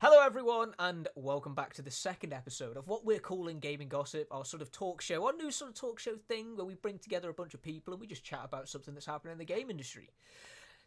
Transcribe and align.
Hello, 0.00 0.24
everyone, 0.24 0.74
and 0.78 1.08
welcome 1.16 1.56
back 1.56 1.74
to 1.74 1.82
the 1.82 1.90
second 1.90 2.32
episode 2.32 2.76
of 2.76 2.86
what 2.86 3.04
we're 3.04 3.18
calling 3.18 3.58
Gaming 3.58 3.88
Gossip, 3.88 4.28
our 4.30 4.44
sort 4.44 4.62
of 4.62 4.70
talk 4.70 5.00
show, 5.00 5.26
our 5.26 5.32
new 5.32 5.50
sort 5.50 5.70
of 5.70 5.74
talk 5.74 5.98
show 5.98 6.14
thing 6.14 6.56
where 6.56 6.64
we 6.64 6.76
bring 6.76 7.00
together 7.00 7.28
a 7.28 7.34
bunch 7.34 7.52
of 7.52 7.60
people 7.60 7.92
and 7.92 8.00
we 8.00 8.06
just 8.06 8.22
chat 8.22 8.42
about 8.44 8.68
something 8.68 8.94
that's 8.94 9.06
happening 9.06 9.32
in 9.32 9.38
the 9.38 9.44
game 9.44 9.70
industry. 9.70 10.10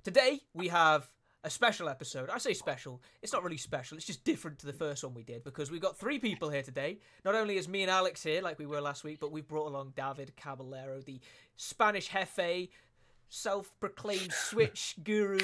Today, 0.05 0.39
we 0.53 0.69
have 0.69 1.11
a 1.43 1.49
special 1.49 1.89
episode. 1.89 2.29
I 2.29 2.37
say 2.37 2.53
special, 2.53 3.01
it's 3.21 3.33
not 3.33 3.43
really 3.43 3.57
special, 3.57 3.97
it's 3.97 4.07
just 4.07 4.23
different 4.23 4.59
to 4.59 4.65
the 4.65 4.71
first 4.71 5.03
one 5.03 5.13
we 5.13 5.23
did 5.23 5.43
because 5.43 5.69
we've 5.69 5.81
got 5.81 5.97
three 5.97 6.17
people 6.17 6.49
here 6.49 6.63
today. 6.63 6.99
Not 7.25 7.35
only 7.35 7.57
is 7.57 7.67
me 7.67 7.81
and 7.81 7.91
Alex 7.91 8.23
here, 8.23 8.41
like 8.41 8.59
we 8.59 8.65
were 8.65 8.79
last 8.79 9.03
week, 9.03 9.19
but 9.19 9.33
we've 9.33 9.45
brought 9.45 9.67
along 9.67 9.91
David 9.97 10.37
Caballero, 10.37 11.01
the 11.01 11.19
Spanish 11.57 12.07
Jefe, 12.07 12.69
self 13.27 13.73
proclaimed 13.81 14.31
Switch 14.31 14.95
guru. 15.03 15.39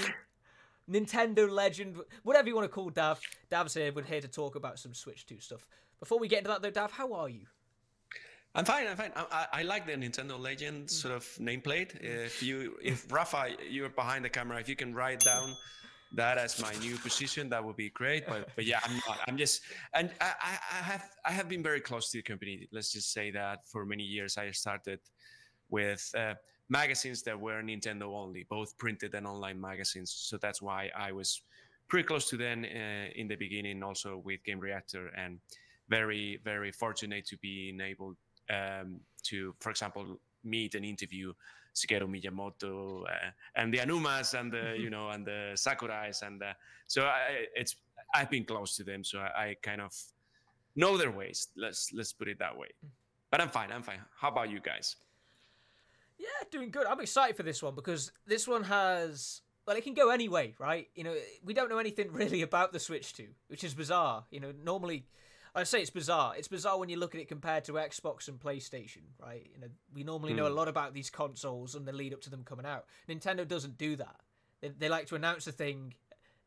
Nintendo 0.90 1.50
legend, 1.50 1.98
whatever 2.24 2.48
you 2.48 2.56
want 2.56 2.66
to 2.66 2.74
call 2.74 2.90
Dav. 2.90 3.20
Dav's 3.50 3.74
here. 3.74 3.92
We're 3.94 4.04
here 4.04 4.22
to 4.22 4.28
talk 4.28 4.56
about 4.56 4.80
some 4.80 4.94
Switch 4.94 5.26
2 5.26 5.40
stuff. 5.40 5.68
Before 6.00 6.20
we 6.20 6.28
get 6.28 6.40
into 6.40 6.50
that, 6.50 6.62
though, 6.62 6.70
Dav, 6.70 6.92
how 6.92 7.14
are 7.14 7.30
you? 7.30 7.46
I'm 8.56 8.66
fine. 8.66 8.88
I'm 8.88 8.98
fine. 8.98 9.12
I, 9.16 9.26
I, 9.32 9.48
I 9.60 9.64
like 9.64 9.86
the 9.86 9.94
Nintendo 9.94 10.40
Legend 10.40 10.90
sort 10.90 11.14
of 11.14 11.24
nameplate. 11.40 12.02
If 12.02 12.42
you, 12.42 12.78
if 12.82 13.12
Rafa, 13.12 13.50
you're 13.70 13.90
behind 13.90 14.26
the 14.26 14.30
camera, 14.30 14.60
if 14.60 14.70
you 14.70 14.76
can 14.76 14.96
write 14.96 15.20
down 15.20 15.56
that 16.14 16.38
as 16.38 16.62
my 16.62 16.74
new 16.80 16.96
position, 16.98 17.50
that 17.50 17.64
would 17.64 17.76
be 17.76 17.90
great. 17.90 18.26
But 18.26 18.50
but 18.56 18.66
yeah, 18.66 18.80
I'm 18.84 18.96
not. 19.08 19.20
I'm 19.28 19.38
just, 19.38 19.62
and 19.94 20.10
I, 20.22 20.34
I 20.42 20.76
have 20.76 21.04
I 21.26 21.32
have 21.32 21.50
been 21.50 21.62
very 21.62 21.82
close 21.82 22.10
to 22.12 22.18
the 22.20 22.24
company. 22.24 22.68
Let's 22.72 22.92
just 22.92 23.12
say 23.12 23.30
that 23.32 23.68
for 23.68 23.86
many 23.86 24.04
years 24.04 24.38
I 24.38 24.50
started 24.52 25.00
with. 25.70 26.10
Uh, 26.18 26.36
magazines 26.70 27.24
that 27.24 27.40
were 27.40 27.62
Nintendo 27.62 28.14
only, 28.14 28.46
both 28.50 28.78
printed 28.78 29.14
and 29.16 29.26
online 29.26 29.60
magazines. 29.60 30.12
So 30.12 30.38
that's 30.38 30.62
why 30.62 30.90
I 30.98 31.12
was 31.12 31.42
pretty 31.88 32.06
close 32.06 32.30
to 32.30 32.38
them 32.38 32.66
uh, 32.66 33.12
in 33.16 33.28
the 33.28 33.36
beginning, 33.36 33.84
also 33.84 34.22
with 34.24 34.44
Game 34.44 34.60
Reactor, 34.60 35.08
and 35.18 35.40
very, 35.90 36.40
very 36.44 36.72
fortunate 36.72 37.26
to 37.28 37.38
be 37.38 37.78
able 37.82 38.16
um, 38.50 39.00
to, 39.24 39.56
for 39.60 39.70
example, 39.70 40.20
meet 40.44 40.76
and 40.76 40.86
interview 40.86 41.34
Shigeru 41.76 42.08
Miyamoto 42.08 43.04
uh, 43.04 43.32
and 43.56 43.74
the 43.74 43.78
Aonumas 43.78 44.38
and 44.38 44.52
the, 44.52 44.76
you 44.80 44.90
know, 44.90 45.10
and 45.10 45.26
the 45.26 45.52
Sakurais, 45.54 46.22
and 46.24 46.42
the, 46.42 46.52
so 46.88 47.04
I, 47.04 47.46
it's 47.56 47.76
I've 48.14 48.30
been 48.30 48.46
close 48.46 48.76
to 48.78 48.84
them, 48.84 49.04
so 49.04 49.20
I, 49.20 49.50
I 49.50 49.56
kind 49.62 49.82
of 49.82 49.94
know 50.76 50.98
their 50.98 51.12
ways. 51.12 51.48
Let's 51.56 51.92
let's 51.94 52.14
put 52.14 52.28
it 52.28 52.40
that 52.40 52.58
way. 52.58 52.70
But 53.30 53.42
I'm 53.42 53.50
fine. 53.50 53.72
I'm 53.72 53.84
fine. 53.84 54.00
How 54.16 54.30
about 54.30 54.50
you 54.50 54.60
guys? 54.60 54.96
Yeah, 56.18 56.28
doing 56.52 56.72
good. 56.72 56.88
I'm 56.88 57.00
excited 57.00 57.36
for 57.36 57.44
this 57.44 57.62
one 57.62 57.76
because 57.76 58.12
this 58.26 58.48
one 58.48 58.64
has 58.64 59.42
well, 59.68 59.76
it 59.76 59.84
can 59.84 59.94
go 59.94 60.10
anyway, 60.10 60.56
right? 60.60 60.88
You 60.96 61.04
know, 61.04 61.16
we 61.44 61.54
don't 61.54 61.70
know 61.70 61.78
anything 61.78 62.08
really 62.12 62.42
about 62.42 62.72
the 62.72 62.80
Switch 62.80 63.14
2, 63.14 63.28
which 63.48 63.64
is 63.64 63.74
bizarre. 63.74 64.24
You 64.32 64.40
know, 64.40 64.54
normally 64.64 65.06
I 65.54 65.64
say 65.64 65.82
it's 65.82 65.90
bizarre. 65.90 66.34
It's 66.38 66.48
bizarre 66.48 66.80
when 66.80 66.88
you 66.88 66.98
look 66.98 67.16
at 67.16 67.22
it 67.22 67.28
compared 67.28 67.66
to 67.66 67.74
Xbox 67.74 68.28
and 68.28 68.40
PlayStation, 68.40 69.02
right? 69.22 69.46
You 69.54 69.60
know, 69.60 69.68
we 69.94 70.04
normally 70.04 70.34
mm. 70.34 70.38
know 70.38 70.46
a 70.46 70.50
hmm. 70.50 70.56
lot 70.56 70.68
about 70.68 70.94
these 70.94 71.10
consoles 71.10 71.76
and 71.76 71.88
the 71.88 71.92
lead 71.92 72.14
up 72.14 72.22
to 72.22 72.30
them 72.30 72.44
coming 72.44 72.66
out. 72.66 72.86
Nintendo 73.10 73.46
doesn't 73.48 73.78
do 73.78 73.96
that. 73.98 74.16
They, 74.62 74.70
they 74.70 74.90
like 74.90 75.08
to 75.08 75.16
announce 75.16 75.48
a 75.48 75.52
thing 75.52 75.96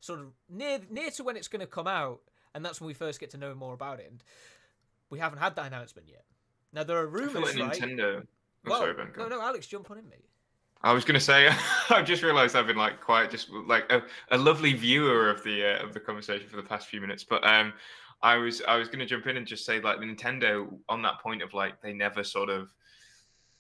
sort 0.00 0.20
of 0.20 0.26
near 0.48 0.80
near 0.90 1.10
to 1.10 1.24
when 1.24 1.36
it's 1.36 1.48
going 1.48 1.60
to 1.60 1.66
come 1.66 1.86
out, 1.86 2.20
and 2.54 2.64
that's 2.64 2.80
when 2.80 2.86
we 2.86 2.94
first 2.94 3.20
get 3.20 3.30
to 3.30 3.38
know 3.38 3.54
more 3.54 3.74
about 3.74 4.00
it. 4.00 4.06
And 4.10 4.22
we 5.10 5.18
haven't 5.18 5.40
had 5.40 5.56
that 5.56 5.66
announcement 5.66 6.08
yet. 6.08 6.24
Now 6.72 6.84
there 6.84 6.98
are 6.98 7.06
rumors, 7.06 7.56
like 7.56 7.80
right? 7.80 8.22
Oh, 8.66 8.70
well, 8.70 8.80
sorry, 8.80 8.94
Ben. 8.94 9.08
No, 9.16 9.28
no, 9.28 9.40
Alex, 9.40 9.66
jump 9.66 9.90
on 9.90 9.98
in, 9.98 10.08
mate. 10.08 10.24
I 10.82 10.92
was 10.92 11.04
going 11.04 11.14
to 11.14 11.20
say, 11.20 11.50
I've 11.90 12.06
just 12.06 12.22
realised 12.22 12.56
I've 12.56 12.66
been 12.66 12.76
like 12.76 13.00
quite 13.00 13.30
just 13.30 13.50
like 13.50 13.90
a, 13.90 14.02
a 14.30 14.38
lovely 14.38 14.72
viewer 14.72 15.30
of 15.30 15.42
the 15.44 15.76
uh, 15.78 15.84
of 15.84 15.92
the 15.94 16.00
conversation 16.00 16.48
for 16.48 16.56
the 16.56 16.62
past 16.62 16.88
few 16.88 17.00
minutes. 17.00 17.24
But 17.24 17.46
um, 17.46 17.72
I 18.22 18.36
was 18.36 18.62
I 18.66 18.76
was 18.76 18.88
going 18.88 19.00
to 19.00 19.06
jump 19.06 19.26
in 19.26 19.36
and 19.36 19.46
just 19.46 19.64
say 19.64 19.80
like 19.80 19.98
Nintendo 19.98 20.68
on 20.88 21.02
that 21.02 21.20
point 21.20 21.42
of 21.42 21.54
like 21.54 21.80
they 21.82 21.92
never 21.92 22.24
sort 22.24 22.48
of 22.48 22.72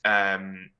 um 0.04 0.70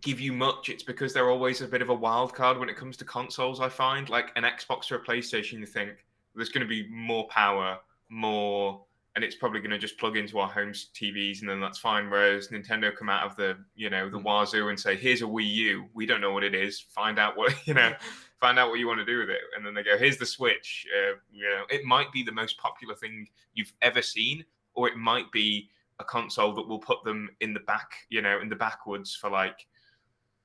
give 0.00 0.20
you 0.20 0.32
much. 0.32 0.68
It's 0.68 0.82
because 0.82 1.12
they're 1.12 1.30
always 1.30 1.62
a 1.62 1.68
bit 1.68 1.82
of 1.82 1.88
a 1.88 1.94
wild 1.94 2.34
card 2.34 2.58
when 2.58 2.68
it 2.68 2.76
comes 2.76 2.96
to 2.98 3.04
consoles. 3.04 3.60
I 3.60 3.68
find 3.68 4.08
like 4.08 4.32
an 4.36 4.44
Xbox 4.44 4.92
or 4.92 4.96
a 4.96 5.04
PlayStation, 5.04 5.58
you 5.58 5.66
think 5.66 6.04
there's 6.34 6.50
going 6.50 6.62
to 6.62 6.68
be 6.68 6.88
more 6.88 7.26
power, 7.28 7.78
more 8.10 8.84
and 9.14 9.22
it's 9.24 9.36
probably 9.36 9.60
going 9.60 9.70
to 9.70 9.78
just 9.78 9.96
plug 9.98 10.16
into 10.16 10.38
our 10.38 10.48
home 10.48 10.72
TVs 10.72 11.40
and 11.40 11.48
then 11.48 11.60
that's 11.60 11.78
fine. 11.78 12.10
Whereas 12.10 12.48
Nintendo 12.48 12.94
come 12.94 13.08
out 13.08 13.24
of 13.24 13.36
the 13.36 13.56
you 13.76 13.90
know 13.90 14.10
the 14.10 14.18
mm. 14.18 14.24
wazoo 14.24 14.68
and 14.68 14.78
say, 14.78 14.96
"Here's 14.96 15.22
a 15.22 15.26
Wii 15.26 15.46
U. 15.46 15.84
We 15.94 16.06
don't 16.06 16.20
know 16.20 16.32
what 16.32 16.42
it 16.42 16.54
is. 16.54 16.80
Find 16.80 17.18
out 17.18 17.36
what 17.36 17.54
you 17.66 17.74
know. 17.74 17.92
find 18.40 18.58
out 18.58 18.68
what 18.68 18.78
you 18.78 18.86
want 18.86 18.98
to 18.98 19.04
do 19.04 19.18
with 19.18 19.30
it." 19.30 19.40
And 19.56 19.64
then 19.64 19.74
they 19.74 19.82
go, 19.82 19.96
"Here's 19.96 20.18
the 20.18 20.26
Switch. 20.26 20.86
Uh, 20.96 21.16
you 21.32 21.44
know, 21.44 21.62
it 21.70 21.84
might 21.84 22.10
be 22.12 22.22
the 22.22 22.32
most 22.32 22.58
popular 22.58 22.94
thing 22.94 23.28
you've 23.54 23.72
ever 23.82 24.02
seen, 24.02 24.44
or 24.74 24.88
it 24.88 24.96
might 24.96 25.30
be 25.30 25.70
a 26.00 26.04
console 26.04 26.52
that 26.54 26.66
will 26.66 26.80
put 26.80 27.04
them 27.04 27.30
in 27.40 27.54
the 27.54 27.60
back, 27.60 27.92
you 28.08 28.20
know, 28.20 28.40
in 28.40 28.48
the 28.48 28.56
backwoods 28.56 29.14
for 29.14 29.30
like 29.30 29.66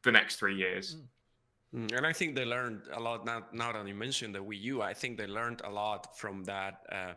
the 0.04 0.12
next 0.12 0.36
three 0.36 0.56
years." 0.56 0.98
Mm. 1.74 1.88
mm. 1.88 1.98
And 1.98 2.06
I 2.06 2.14
think 2.14 2.36
they 2.36 2.46
learned 2.46 2.84
a 2.94 3.00
lot 3.00 3.26
now. 3.26 3.48
Now 3.52 3.72
that 3.72 3.88
you 3.88 3.96
mentioned 3.96 4.36
the 4.36 4.44
Wii 4.44 4.62
U, 4.62 4.84
I 4.84 4.94
think 4.94 5.18
they 5.18 5.28
learned 5.28 5.62
a 5.64 5.72
lot 5.72 6.20
from 6.20 6.44
that. 6.44 6.82
Uh, 6.92 7.14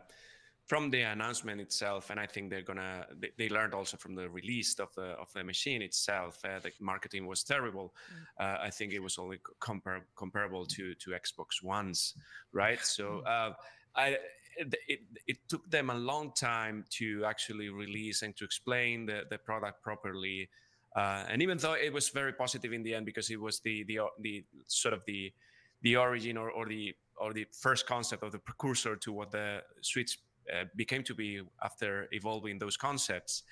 from 0.65 0.89
the 0.89 1.01
announcement 1.01 1.59
itself, 1.59 2.09
and 2.09 2.19
I 2.19 2.25
think 2.25 2.49
they're 2.49 2.61
gonna 2.61 3.05
they, 3.19 3.31
they 3.37 3.49
learned 3.49 3.73
also 3.73 3.97
from 3.97 4.15
the 4.15 4.29
release 4.29 4.79
of 4.79 4.93
the 4.95 5.09
of 5.19 5.31
the 5.33 5.43
machine 5.43 5.81
itself. 5.81 6.39
Uh, 6.45 6.59
the 6.59 6.71
marketing 6.79 7.27
was 7.27 7.43
terrible. 7.43 7.93
Mm. 8.39 8.45
Uh, 8.45 8.57
I 8.61 8.69
think 8.69 8.93
it 8.93 8.99
was 8.99 9.17
only 9.17 9.39
compar- 9.59 10.07
comparable 10.15 10.65
to 10.67 10.95
to 10.95 11.11
Xbox 11.11 11.61
Ones, 11.61 12.15
right? 12.51 12.79
So 12.83 13.21
mm. 13.25 13.27
uh, 13.27 13.53
I. 13.95 14.17
It, 14.55 14.75
it, 14.87 14.99
it, 15.25 15.37
took 15.49 15.67
them 15.71 15.89
a 15.89 15.95
long 15.95 16.31
time 16.35 16.85
to 16.91 17.25
actually 17.25 17.69
release 17.69 18.21
and 18.21 18.37
to 18.37 18.45
explain 18.45 19.07
the, 19.07 19.23
the 19.27 19.39
product 19.39 19.81
properly. 19.81 20.47
Uh, 20.95 21.23
and 21.27 21.41
even 21.41 21.57
though 21.57 21.73
it 21.73 21.91
was 21.91 22.09
very 22.09 22.33
positive 22.33 22.71
in 22.71 22.83
the 22.83 22.93
end 22.93 23.03
because 23.03 23.31
it 23.31 23.41
was 23.41 23.61
the 23.61 23.83
the, 23.85 23.97
the 24.19 24.43
sort 24.67 24.93
of 24.93 25.01
the 25.07 25.33
the 25.81 25.95
origin 25.97 26.37
or, 26.37 26.51
or 26.51 26.67
the 26.67 26.93
or 27.17 27.33
the 27.33 27.47
first 27.51 27.87
concept 27.87 28.21
of 28.21 28.31
the 28.31 28.37
precursor 28.37 28.95
to 28.95 29.11
what 29.11 29.31
the 29.31 29.63
Switch 29.81 30.19
uh, 30.51 30.65
became 30.75 31.03
to 31.03 31.13
be 31.13 31.41
after 31.63 32.07
evolving 32.11 32.59
those 32.59 32.77
concepts 32.77 33.43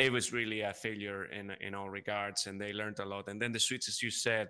it 0.00 0.10
was 0.10 0.32
really 0.32 0.62
a 0.62 0.72
failure 0.72 1.24
in 1.26 1.50
in 1.60 1.74
all 1.74 1.90
regards 1.90 2.46
and 2.46 2.60
they 2.60 2.72
learned 2.72 2.98
a 3.00 3.04
lot. 3.04 3.28
And 3.28 3.40
then 3.40 3.52
the 3.52 3.60
switch 3.60 3.88
as 3.88 4.02
you 4.02 4.10
said 4.10 4.48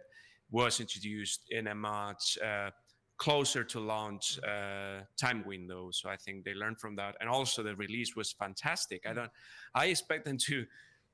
was 0.51 0.81
introduced 0.81 1.47
in 1.51 1.67
a 1.67 1.75
much 1.75 2.39
uh, 2.39 2.71
closer 3.17 3.65
to 3.65 3.81
launch 3.81 4.39
uh, 4.45 5.01
time 5.17 5.45
window. 5.45 5.91
So 5.93 6.09
i 6.09 6.17
think 6.17 6.45
they 6.45 6.55
learned 6.55 6.79
from 6.79 6.97
that. 6.97 7.17
And 7.21 7.29
also 7.29 7.63
the 7.63 7.75
release 7.75 8.15
was 8.17 8.33
fantastic. 8.33 9.07
I 9.07 9.13
don't 9.13 9.31
i 9.75 9.87
expect 9.87 10.25
them 10.25 10.39
to 10.49 10.67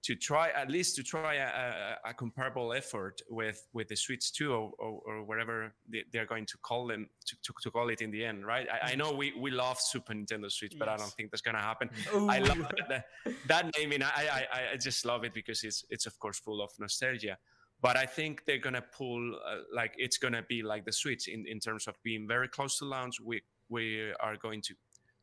to 0.07 0.15
try 0.15 0.51
at 0.51 0.71
least 0.71 0.95
to 0.95 1.03
try 1.03 1.35
a, 1.35 1.49
a, 1.49 2.11
a 2.11 2.15
comparable 2.15 2.73
effort 2.73 3.21
with 3.29 3.67
with 3.73 3.89
the 3.89 3.97
Switch 3.97 4.33
2 4.33 4.53
or, 4.53 4.71
or, 4.79 5.01
or 5.05 5.25
whatever 5.25 5.75
they, 6.13 6.19
are 6.21 6.27
going 6.27 6.47
to 6.47 6.57
call 6.59 6.87
them 6.87 7.09
to, 7.27 7.35
to, 7.43 7.53
to, 7.61 7.71
call 7.73 7.89
it 7.89 8.01
in 8.01 8.13
the 8.13 8.25
end, 8.25 8.47
right? 8.47 8.69
I, 8.71 8.93
I, 8.93 8.95
know 8.95 9.13
we, 9.13 9.33
we 9.37 9.51
love 9.51 9.81
Super 9.81 10.15
Nintendo 10.15 10.49
Switch, 10.49 10.75
yes. 10.75 10.79
but 10.79 10.89
I 10.89 10.97
don't 10.97 11.11
think 11.11 11.33
that's 11.33 11.43
gonna 11.43 11.59
happen. 11.59 11.91
Ooh. 12.15 12.29
I 12.29 12.39
love 12.39 12.71
that, 12.89 13.07
that 13.49 13.75
naming. 13.77 14.05
I, 14.05 14.29
I 14.33 14.61
I 14.75 14.77
just 14.77 15.05
love 15.05 15.25
it 15.25 15.35
because 15.35 15.65
it's 15.65 15.85
it's 15.91 16.07
of 16.07 16.17
course 16.21 16.39
full 16.39 16.63
of 16.63 16.71
nostalgia. 16.79 17.37
But 17.83 17.97
I 17.97 18.07
think 18.07 18.45
they're 18.47 18.59
gonna 18.59 18.85
pull 18.97 19.35
uh, 19.35 19.63
like 19.75 19.95
it's 19.99 20.19
gonna 20.19 20.45
be 20.49 20.63
like 20.63 20.85
the 20.85 20.93
Switch 20.93 21.27
in, 21.27 21.45
in 21.49 21.59
terms 21.59 21.89
of 21.89 21.95
being 22.05 22.29
very 22.29 22.47
close 22.47 22.79
to 22.79 22.85
launch. 22.85 23.21
We 23.21 23.43
we 23.69 24.13
are 24.21 24.37
going 24.37 24.63
to 24.63 24.75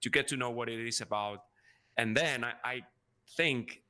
to 0.02 0.10
get 0.10 0.28
to 0.28 0.36
know 0.36 0.50
what 0.50 0.68
it 0.68 0.86
is 0.86 1.00
about, 1.00 1.40
and 1.96 2.18
then 2.18 2.44
I, 2.44 2.54
I 2.66 2.82
think 3.38 3.83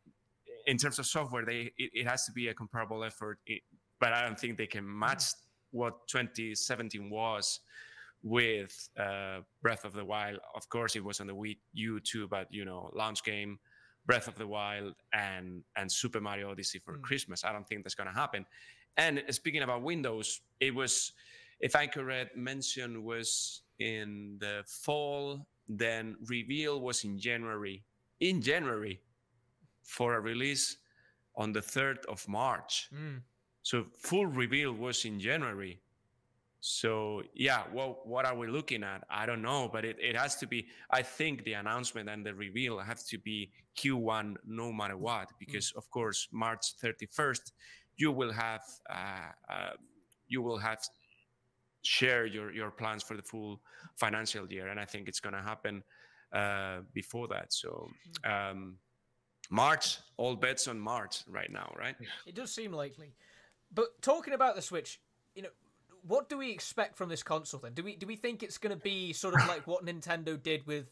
in 0.66 0.78
terms 0.78 1.00
of 1.00 1.06
software, 1.06 1.46
they 1.46 1.72
it, 1.78 1.92
it 1.94 2.08
has 2.08 2.26
to 2.26 2.32
be 2.32 2.48
a 2.48 2.54
comparable 2.54 3.04
effort. 3.04 3.40
It, 3.46 3.62
but 4.00 4.14
I 4.14 4.26
don't 4.26 4.40
think 4.40 4.58
they 4.58 4.68
can 4.68 4.86
match 4.86 5.26
what 5.72 6.08
2017 6.08 7.10
was 7.10 7.60
with 8.22 8.90
uh, 9.00 9.40
Breath 9.62 9.86
of 9.86 9.94
the 9.94 10.06
Wild. 10.06 10.40
Of 10.56 10.68
course, 10.70 10.96
it 10.96 11.04
was 11.04 11.20
on 11.20 11.28
the 11.28 11.36
Wii 11.36 11.58
U 11.74 12.00
too, 12.00 12.28
but 12.28 12.48
you 12.50 12.66
know, 12.66 12.90
launch 12.94 13.24
game, 13.24 13.60
Breath 14.06 14.28
of 14.28 14.36
the 14.36 14.48
Wild, 14.48 14.94
and 15.14 15.64
and 15.76 15.92
Super 15.92 16.22
Mario 16.22 16.52
Odyssey 16.52 16.80
for 16.80 16.98
mm. 16.98 17.02
Christmas. 17.02 17.44
I 17.44 17.52
don't 17.52 17.68
think 17.68 17.84
that's 17.84 17.96
going 17.96 18.10
to 18.10 18.16
happen. 18.16 18.46
And 18.98 19.24
speaking 19.32 19.64
about 19.64 19.82
Windows, 19.82 20.42
it 20.60 20.74
was, 20.74 21.14
if 21.60 21.76
I 21.76 21.88
correct, 21.88 22.38
mention 22.38 23.04
was 23.04 23.62
in 23.80 24.38
the 24.40 24.64
fall. 24.66 25.48
Then 25.68 26.18
reveal 26.28 26.82
was 26.82 27.04
in 27.04 27.18
January. 27.18 27.84
In 28.20 28.42
January, 28.42 29.02
for 29.84 30.16
a 30.16 30.20
release 30.20 30.78
on 31.36 31.52
the 31.54 31.60
3rd 31.60 32.06
of 32.06 32.28
March. 32.28 32.90
Mm. 32.94 33.22
So 33.62 33.86
full 33.98 34.26
reveal 34.26 34.74
was 34.74 35.06
in 35.06 35.20
January. 35.20 35.80
So 36.60 37.24
yeah, 37.34 37.64
well, 37.74 38.00
what 38.06 38.26
are 38.26 38.36
we 38.36 38.48
looking 38.48 38.84
at? 38.84 39.04
I 39.10 39.26
don't 39.26 39.42
know, 39.42 39.70
but 39.72 39.84
it, 39.84 39.98
it 40.00 40.16
has 40.16 40.36
to 40.38 40.48
be. 40.48 40.68
I 40.90 41.02
think 41.02 41.44
the 41.44 41.54
announcement 41.54 42.10
and 42.10 42.26
the 42.26 42.34
reveal 42.34 42.80
have 42.80 43.06
to 43.08 43.18
be 43.18 43.52
Q1 43.78 44.36
no 44.46 44.72
matter 44.72 44.96
what, 44.96 45.30
because 45.40 45.74
mm. 45.74 45.78
of 45.78 45.90
course 45.92 46.30
March 46.32 46.78
31st, 46.82 47.52
you 47.98 48.12
will 48.14 48.32
have 48.32 48.62
uh, 48.90 49.32
uh, 49.50 49.72
you 50.28 50.42
will 50.42 50.58
have 50.58 50.80
share 51.82 52.26
your 52.26 52.54
your 52.54 52.72
plans 52.72 53.04
for 53.04 53.18
the 53.18 53.24
full 53.24 53.60
financial 53.98 54.50
year, 54.50 54.68
and 54.68 54.80
I 54.80 54.86
think 54.86 55.10
it's 55.10 55.20
going 55.20 55.36
to 55.36 55.42
happen 55.42 55.84
uh, 56.32 56.80
before 56.94 57.28
that. 57.28 57.52
So. 57.52 57.90
Um, 58.24 58.78
March, 59.54 60.00
all 60.18 60.36
bets 60.36 60.68
on 60.68 60.80
March 60.80 61.24
right 61.28 61.52
now, 61.52 61.72
right? 61.78 61.96
It 62.26 62.34
does 62.34 62.52
seem 62.52 62.74
likely. 62.74 63.14
But 63.72 64.02
talking 64.02 64.34
about 64.34 64.56
the 64.56 64.64
Switch, 64.64 65.00
you 65.36 65.44
know, 65.44 65.50
what 66.02 66.28
do 66.28 66.40
we 66.40 66.50
expect 66.50 66.98
from 66.98 67.08
this 67.08 67.22
console 67.22 67.60
then? 67.60 67.74
Do 67.76 67.84
we 67.84 67.96
do 67.96 68.08
we 68.08 68.16
think 68.16 68.42
it's 68.42 68.58
going 68.58 68.76
to 68.76 68.82
be 68.82 69.14
sort 69.14 69.36
of 69.36 69.48
like 69.48 69.68
what 69.68 69.86
Nintendo 69.86 70.42
did 70.42 70.66
with 70.66 70.92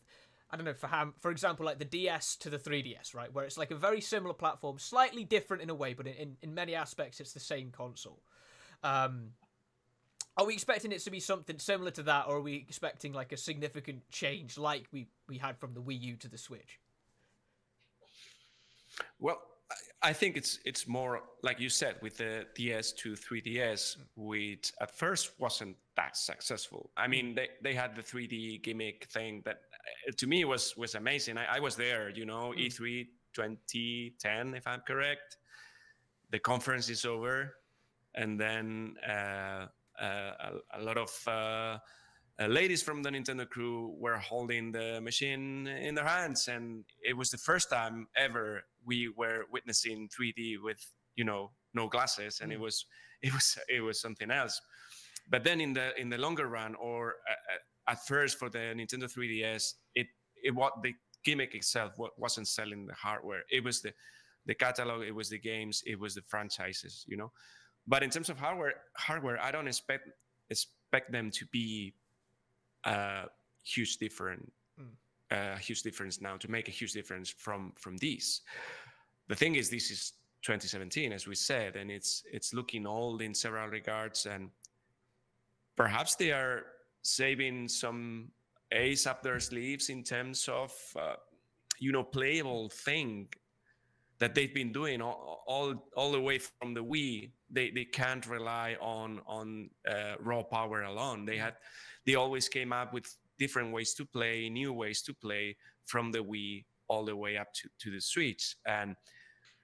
I 0.51 0.57
don't 0.57 0.65
know 0.65 0.75
for 0.75 0.85
ham, 0.85 1.15
for 1.19 1.31
example, 1.31 1.65
like 1.65 1.79
the 1.79 1.85
DS 1.85 2.35
to 2.37 2.51
the 2.51 2.59
3DS, 2.59 3.15
right? 3.15 3.33
Where 3.33 3.45
it's 3.45 3.57
like 3.57 3.71
a 3.71 3.75
very 3.75 3.99
similar 3.99 4.35
platform, 4.35 4.77
slightly 4.77 5.23
different 5.23 5.63
in 5.63 5.71
a 5.71 5.75
way, 5.75 5.95
but 5.95 6.05
in, 6.05 6.37
in 6.43 6.53
many 6.53 6.75
aspects 6.75 7.19
it's 7.19 7.33
the 7.33 7.39
same 7.39 7.71
console. 7.71 8.21
Um, 8.83 9.31
are 10.37 10.45
we 10.45 10.53
expecting 10.53 10.91
it 10.91 10.99
to 10.99 11.09
be 11.09 11.19
something 11.19 11.57
similar 11.57 11.89
to 11.91 12.03
that, 12.03 12.27
or 12.27 12.37
are 12.37 12.41
we 12.41 12.57
expecting 12.57 13.11
like 13.11 13.31
a 13.31 13.37
significant 13.37 14.07
change 14.11 14.59
like 14.59 14.85
we, 14.91 15.07
we 15.27 15.39
had 15.39 15.57
from 15.57 15.73
the 15.73 15.81
Wii 15.81 15.99
U 16.01 16.15
to 16.17 16.27
the 16.27 16.37
Switch? 16.37 16.79
Well, 19.19 19.41
I 20.01 20.13
think 20.13 20.35
it's 20.35 20.59
it's 20.65 20.87
more 20.87 21.21
like 21.43 21.59
you 21.59 21.69
said 21.69 21.95
with 22.01 22.17
the 22.17 22.45
DS 22.55 22.91
to 22.93 23.13
3DS, 23.13 23.97
which 24.15 24.73
at 24.81 24.91
first 24.91 25.39
wasn't 25.39 25.77
that 25.95 26.17
successful. 26.17 26.89
I 26.97 27.07
mean, 27.07 27.35
they, 27.35 27.49
they 27.61 27.73
had 27.73 27.95
the 27.95 28.01
3D 28.01 28.63
gimmick 28.63 29.05
thing 29.05 29.43
that 29.45 29.61
uh, 30.07 30.11
to 30.17 30.27
me 30.27 30.43
was 30.45 30.75
was 30.75 30.95
amazing. 30.95 31.37
I, 31.37 31.57
I 31.57 31.59
was 31.59 31.75
there, 31.75 32.09
you 32.09 32.25
know, 32.25 32.53
mm. 32.57 32.67
E3 32.67 33.07
2010, 33.33 34.55
if 34.55 34.67
I'm 34.67 34.81
correct. 34.81 35.37
The 36.31 36.39
conference 36.39 36.89
is 36.89 37.05
over, 37.05 37.55
and 38.15 38.39
then 38.39 38.95
uh, 39.07 39.67
uh, 40.01 40.33
a, 40.39 40.51
a, 40.79 40.81
lot 40.81 40.97
of 40.97 41.27
uh, 41.27 41.77
uh, 42.41 42.47
ladies 42.47 42.81
from 42.81 43.03
the 43.03 43.09
Nintendo 43.09 43.47
crew 43.47 43.93
were 43.99 44.17
holding 44.17 44.71
the 44.71 44.99
machine 45.01 45.67
in 45.67 45.95
their 45.95 46.05
hands, 46.05 46.47
and 46.47 46.85
it 47.03 47.15
was 47.15 47.29
the 47.29 47.37
first 47.37 47.69
time 47.69 48.07
ever 48.15 48.63
we 48.85 49.09
were 49.15 49.45
witnessing 49.51 50.09
3D 50.09 50.55
with 50.63 50.83
you 51.15 51.23
know 51.23 51.51
no 51.73 51.87
glasses, 51.87 52.39
and 52.41 52.51
mm. 52.51 52.55
it 52.55 52.59
was 52.59 52.85
it 53.21 53.33
was 53.33 53.57
it 53.67 53.81
was 53.81 54.01
something 54.01 54.31
else. 54.31 54.59
But 55.29 55.43
then 55.43 55.61
in 55.61 55.73
the 55.73 55.99
in 55.99 56.09
the 56.09 56.17
longer 56.17 56.47
run, 56.47 56.75
or 56.75 57.15
uh, 57.29 57.91
at 57.91 58.05
first 58.07 58.39
for 58.39 58.49
the 58.49 58.73
Nintendo 58.75 59.11
3DS, 59.11 59.73
it 59.95 60.07
it 60.43 60.55
what 60.55 60.81
the 60.81 60.93
gimmick 61.23 61.53
itself 61.53 61.93
wasn't 62.17 62.47
selling 62.47 62.87
the 62.87 62.93
hardware. 62.93 63.43
It 63.51 63.63
was 63.63 63.81
the 63.81 63.93
the 64.47 64.55
catalog, 64.55 65.03
it 65.03 65.13
was 65.13 65.29
the 65.29 65.37
games, 65.37 65.83
it 65.85 65.99
was 65.99 66.15
the 66.15 66.23
franchises, 66.27 67.05
you 67.07 67.17
know. 67.17 67.31
But 67.85 68.01
in 68.01 68.09
terms 68.09 68.29
of 68.29 68.39
hardware, 68.39 68.73
hardware, 68.97 69.39
I 69.39 69.51
don't 69.51 69.67
expect 69.67 70.09
expect 70.49 71.11
them 71.11 71.29
to 71.31 71.45
be 71.51 71.93
a 72.85 73.25
huge 73.63 73.97
different 73.97 74.51
mm. 74.79 74.85
a 75.31 75.57
huge 75.57 75.81
difference 75.81 76.21
now 76.21 76.37
to 76.37 76.49
make 76.49 76.67
a 76.67 76.71
huge 76.71 76.93
difference 76.93 77.29
from 77.29 77.73
from 77.75 77.97
these 77.97 78.41
the 79.27 79.35
thing 79.35 79.55
is 79.55 79.69
this 79.69 79.91
is 79.91 80.13
2017 80.41 81.13
as 81.13 81.27
we 81.27 81.35
said 81.35 81.75
and 81.75 81.91
it's 81.91 82.23
it's 82.31 82.53
looking 82.53 82.87
old 82.87 83.21
in 83.21 83.33
several 83.33 83.67
regards 83.67 84.25
and 84.25 84.49
perhaps 85.75 86.15
they 86.15 86.31
are 86.31 86.65
saving 87.03 87.67
some 87.67 88.31
ace 88.71 89.05
up 89.05 89.21
their 89.21 89.39
sleeves 89.39 89.89
in 89.89 90.03
terms 90.03 90.47
of 90.47 90.73
uh, 90.99 91.15
you 91.79 91.91
know 91.91 92.03
playable 92.03 92.69
thing 92.69 93.27
that 94.21 94.35
they've 94.35 94.53
been 94.53 94.71
doing 94.71 95.01
all, 95.01 95.43
all, 95.47 95.73
all 95.97 96.11
the 96.11 96.21
way 96.21 96.37
from 96.37 96.75
the 96.75 96.83
Wii. 96.83 97.31
They 97.51 97.71
they 97.71 97.85
can't 97.85 98.25
rely 98.27 98.77
on 98.79 99.21
on 99.27 99.69
uh, 99.87 100.15
raw 100.19 100.43
power 100.43 100.83
alone. 100.83 101.25
They 101.25 101.37
had 101.37 101.55
they 102.05 102.15
always 102.15 102.49
came 102.49 102.73
up 102.73 102.93
with 102.93 103.05
different 103.37 103.73
ways 103.73 103.93
to 103.95 104.05
play, 104.05 104.49
new 104.49 104.71
ways 104.71 105.01
to 105.03 105.13
play 105.13 105.55
from 105.85 106.11
the 106.11 106.19
Wii 106.19 106.65
all 106.87 107.05
the 107.05 107.15
way 107.15 107.37
up 107.37 107.53
to, 107.53 107.69
to 107.79 107.91
the 107.91 108.01
Switch. 108.01 108.55
And 108.67 108.95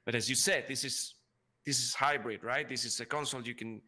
but 0.05 0.15
as 0.15 0.29
you 0.29 0.35
said, 0.35 0.65
this 0.67 0.83
is 0.83 1.15
this 1.65 1.79
is 1.79 1.93
hybrid, 1.93 2.43
right? 2.43 2.67
This 2.67 2.85
is 2.85 2.99
a 2.99 3.05
console 3.05 3.41
you 3.41 3.55
can 3.55 3.81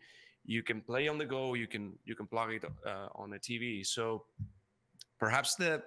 you 0.45 0.63
can 0.63 0.81
play 0.81 1.07
on 1.07 1.17
the 1.17 1.25
go, 1.25 1.53
you 1.53 1.67
can 1.67 1.93
you 2.05 2.15
can 2.15 2.27
plug 2.27 2.51
it 2.51 2.65
uh, 2.65 3.07
on 3.15 3.33
a 3.33 3.39
TV. 3.39 3.85
So 3.85 4.25
perhaps 5.19 5.55
the 5.55 5.81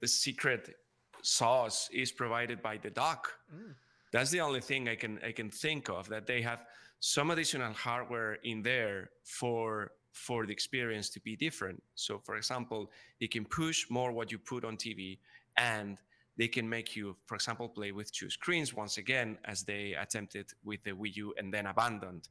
the 0.00 0.08
secret 0.08 0.74
sauce 1.22 1.88
is 1.92 2.12
provided 2.12 2.62
by 2.62 2.76
the 2.76 2.90
dock. 2.90 3.32
Mm. 3.54 3.74
That's 4.12 4.30
the 4.30 4.40
only 4.40 4.60
thing 4.60 4.88
I 4.88 4.96
can 4.96 5.18
I 5.24 5.32
can 5.32 5.50
think 5.50 5.88
of 5.88 6.08
that 6.08 6.26
they 6.26 6.42
have 6.42 6.60
some 7.00 7.30
additional 7.30 7.72
hardware 7.72 8.34
in 8.44 8.62
there 8.62 9.10
for 9.24 9.92
for 10.12 10.46
the 10.46 10.52
experience 10.52 11.08
to 11.10 11.20
be 11.20 11.36
different. 11.36 11.80
So, 11.94 12.18
for 12.18 12.36
example, 12.36 12.90
they 13.20 13.28
can 13.28 13.44
push 13.44 13.88
more 13.88 14.10
what 14.10 14.32
you 14.32 14.38
put 14.38 14.64
on 14.64 14.76
TV 14.76 15.18
and 15.56 15.98
they 16.36 16.48
can 16.48 16.68
make 16.68 16.96
you, 16.96 17.16
for 17.26 17.34
example, 17.34 17.68
play 17.68 17.92
with 17.92 18.12
two 18.12 18.30
screens 18.30 18.74
once 18.74 18.98
again, 18.98 19.38
as 19.44 19.64
they 19.64 19.94
attempted 19.94 20.46
with 20.64 20.82
the 20.84 20.92
Wii 20.92 21.16
U 21.16 21.34
and 21.36 21.52
then 21.52 21.66
abandoned. 21.66 22.28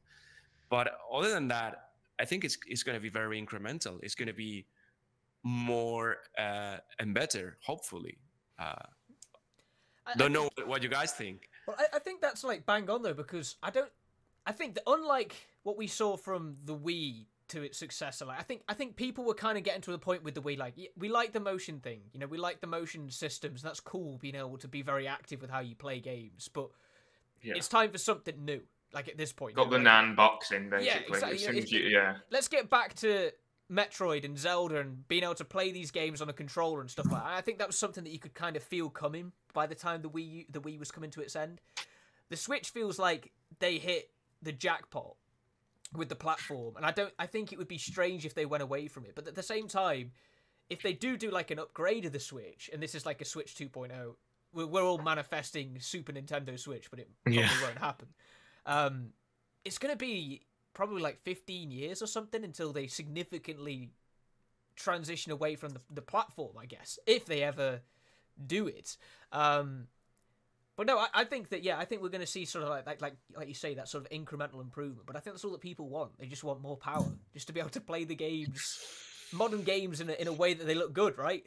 But 0.70 0.98
other 1.12 1.30
than 1.30 1.48
that, 1.48 1.90
I 2.18 2.24
think 2.24 2.44
it's, 2.44 2.58
it's 2.66 2.82
going 2.82 2.96
to 2.96 3.00
be 3.02 3.10
very 3.10 3.40
incremental. 3.40 3.98
It's 4.02 4.14
going 4.14 4.28
to 4.28 4.34
be 4.34 4.66
more 5.42 6.18
uh, 6.38 6.78
and 6.98 7.14
better, 7.14 7.58
hopefully. 7.62 8.18
Uh, 8.58 8.74
I, 10.06 10.14
don't 10.16 10.30
I 10.30 10.34
know 10.34 10.50
what 10.66 10.82
you 10.82 10.88
guys 10.88 11.12
think. 11.12 11.48
Well, 11.66 11.76
I, 11.78 11.96
I 11.96 11.98
think 11.98 12.20
that's 12.20 12.42
like 12.44 12.64
bang 12.64 12.88
on 12.88 13.02
though, 13.02 13.14
because 13.14 13.56
I 13.62 13.70
don't. 13.70 13.90
I 14.48 14.52
think 14.52 14.74
that 14.74 14.82
unlike 14.86 15.36
what 15.62 15.76
we 15.76 15.86
saw 15.86 16.16
from 16.16 16.56
the 16.64 16.74
Wii 16.74 17.26
to 17.48 17.62
its 17.62 17.78
successor. 17.78 18.26
Like 18.26 18.38
I 18.38 18.42
think 18.42 18.62
I 18.68 18.74
think 18.74 18.96
people 18.96 19.24
were 19.24 19.34
kind 19.34 19.58
of 19.58 19.64
getting 19.64 19.80
to 19.82 19.90
the 19.90 19.98
point 19.98 20.22
with 20.22 20.34
the 20.34 20.42
Wii, 20.42 20.58
like 20.58 20.74
we 20.96 21.08
like 21.08 21.32
the 21.32 21.40
motion 21.40 21.80
thing, 21.80 22.00
you 22.12 22.20
know, 22.20 22.26
we 22.26 22.38
like 22.38 22.60
the 22.60 22.66
motion 22.66 23.10
systems. 23.10 23.62
That's 23.62 23.80
cool, 23.80 24.18
being 24.18 24.34
able 24.34 24.58
to 24.58 24.68
be 24.68 24.82
very 24.82 25.08
active 25.08 25.40
with 25.40 25.50
how 25.50 25.60
you 25.60 25.74
play 25.74 26.00
games. 26.00 26.48
But 26.52 26.70
yeah. 27.42 27.54
it's 27.56 27.68
time 27.68 27.90
for 27.90 27.98
something 27.98 28.44
new. 28.44 28.60
Like 28.92 29.08
at 29.08 29.18
this 29.18 29.32
point, 29.32 29.54
got 29.54 29.68
the 29.68 29.76
like, 29.76 29.84
Nan 29.84 30.14
box 30.14 30.50
in 30.50 30.70
basically. 30.70 30.86
Yeah, 30.86 31.16
exactly. 31.34 31.66
You, 31.66 31.88
yeah. 31.88 32.16
Let's 32.30 32.48
get 32.48 32.70
back 32.70 32.94
to 32.96 33.32
Metroid 33.70 34.24
and 34.24 34.38
Zelda 34.38 34.80
and 34.80 35.06
being 35.08 35.24
able 35.24 35.34
to 35.34 35.44
play 35.44 35.72
these 35.72 35.90
games 35.90 36.22
on 36.22 36.30
a 36.30 36.32
controller 36.32 36.80
and 36.80 36.90
stuff 36.90 37.10
like 37.12 37.22
that. 37.22 37.32
I 37.32 37.42
think 37.42 37.58
that 37.58 37.66
was 37.66 37.76
something 37.76 38.02
that 38.04 38.10
you 38.10 38.18
could 38.18 38.32
kind 38.32 38.56
of 38.56 38.62
feel 38.62 38.88
coming 38.88 39.32
by 39.52 39.66
the 39.66 39.74
time 39.74 40.00
the 40.00 40.08
Wii 40.08 40.46
the 40.50 40.60
Wii 40.60 40.78
was 40.78 40.90
coming 40.90 41.10
to 41.10 41.20
its 41.20 41.36
end. 41.36 41.60
The 42.30 42.36
Switch 42.36 42.70
feels 42.70 42.98
like 42.98 43.32
they 43.58 43.76
hit 43.76 44.10
the 44.42 44.52
jackpot 44.52 45.16
with 45.94 46.08
the 46.08 46.14
platform, 46.14 46.76
and 46.76 46.84
I 46.84 46.90
don't. 46.90 47.12
I 47.18 47.26
think 47.26 47.52
it 47.52 47.58
would 47.58 47.68
be 47.68 47.78
strange 47.78 48.26
if 48.26 48.34
they 48.34 48.46
went 48.46 48.62
away 48.62 48.88
from 48.88 49.04
it. 49.04 49.14
But 49.14 49.26
at 49.26 49.34
the 49.34 49.42
same 49.42 49.68
time, 49.68 50.12
if 50.70 50.82
they 50.82 50.92
do 50.92 51.16
do 51.16 51.30
like 51.30 51.50
an 51.50 51.58
upgrade 51.58 52.04
of 52.04 52.12
the 52.12 52.20
Switch, 52.20 52.70
and 52.72 52.82
this 52.82 52.94
is 52.94 53.06
like 53.06 53.20
a 53.20 53.24
Switch 53.24 53.54
2.0, 53.54 53.90
we're, 54.52 54.66
we're 54.66 54.82
all 54.82 54.98
manifesting 54.98 55.78
Super 55.80 56.12
Nintendo 56.12 56.58
Switch, 56.58 56.90
but 56.90 57.00
it 57.00 57.08
probably 57.24 57.40
yeah. 57.40 57.62
won't 57.62 57.78
happen. 57.78 58.08
Um, 58.66 59.08
it's 59.64 59.78
gonna 59.78 59.96
be 59.96 60.42
probably 60.74 61.02
like 61.02 61.20
15 61.22 61.70
years 61.70 62.02
or 62.02 62.06
something 62.06 62.44
until 62.44 62.72
they 62.72 62.86
significantly 62.86 63.90
transition 64.76 65.32
away 65.32 65.56
from 65.56 65.70
the, 65.70 65.80
the 65.92 66.02
platform, 66.02 66.56
I 66.58 66.66
guess, 66.66 66.98
if 67.06 67.24
they 67.24 67.42
ever 67.42 67.80
do 68.46 68.68
it. 68.68 68.96
Um, 69.32 69.88
but 70.78 70.86
no, 70.86 70.96
I, 70.96 71.08
I 71.12 71.24
think 71.24 71.48
that 71.48 71.64
yeah, 71.64 71.76
I 71.76 71.84
think 71.84 72.02
we're 72.02 72.08
going 72.08 72.20
to 72.20 72.26
see 72.26 72.44
sort 72.44 72.62
of 72.62 72.70
like, 72.70 72.86
like 72.86 73.02
like 73.02 73.16
like 73.36 73.48
you 73.48 73.54
say 73.54 73.74
that 73.74 73.88
sort 73.88 74.04
of 74.04 74.10
incremental 74.10 74.60
improvement. 74.60 75.08
But 75.08 75.16
I 75.16 75.18
think 75.18 75.34
that's 75.34 75.44
all 75.44 75.50
that 75.50 75.60
people 75.60 75.88
want. 75.88 76.16
They 76.20 76.26
just 76.26 76.44
want 76.44 76.62
more 76.62 76.76
power, 76.76 77.04
just 77.34 77.48
to 77.48 77.52
be 77.52 77.58
able 77.58 77.70
to 77.70 77.80
play 77.80 78.04
the 78.04 78.14
games, 78.14 78.78
modern 79.32 79.64
games 79.64 80.00
in 80.00 80.08
a, 80.08 80.12
in 80.12 80.28
a 80.28 80.32
way 80.32 80.54
that 80.54 80.64
they 80.64 80.76
look 80.76 80.92
good, 80.92 81.18
right? 81.18 81.44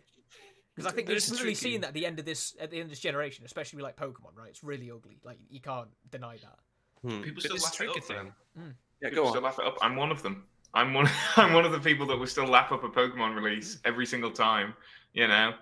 Because 0.76 0.92
I 0.92 0.94
think 0.94 1.08
we're 1.08 1.16
really 1.40 1.56
seeing 1.56 1.80
that 1.80 1.88
at 1.88 1.94
the 1.94 2.06
end 2.06 2.20
of 2.20 2.26
this 2.26 2.58
at 2.60 2.72
the 2.72 2.78
end 2.78 2.84
of 2.84 2.90
this 2.90 3.00
generation, 3.00 3.46
especially 3.46 3.78
with 3.78 3.86
like 3.86 3.96
Pokemon, 3.96 4.36
right? 4.36 4.50
It's 4.50 4.66
really 4.66 4.92
ugly. 4.92 5.22
Like 5.24 5.40
you 5.50 5.62
can't 5.62 5.88
deny 6.12 6.36
that. 6.36 6.60
Hmm. 7.02 7.22
People 7.22 7.42
still 7.42 7.56
laugh 7.56 7.80
it 7.80 7.88
up. 7.88 8.04
Thing. 8.04 8.34
Mm. 8.60 8.74
Yeah, 9.02 9.10
people 9.10 9.24
go 9.24 9.26
on. 9.28 9.32
Still 9.32 9.44
laugh 9.44 9.60
it 9.60 9.66
up. 9.66 9.78
I'm 9.82 9.96
one 9.96 10.12
of 10.12 10.22
them. 10.24 10.44
I'm 10.74 10.94
one. 10.94 11.10
I'm 11.38 11.54
one 11.54 11.64
of 11.64 11.72
the 11.72 11.80
people 11.80 12.06
that 12.08 12.18
will 12.18 12.28
still 12.28 12.48
laugh 12.48 12.74
up 12.74 12.84
a 12.84 12.90
Pokemon 12.90 13.34
release 13.34 13.80
every 13.86 14.06
single 14.06 14.32
time. 14.32 14.74
You 15.14 15.30
know, 15.30 15.54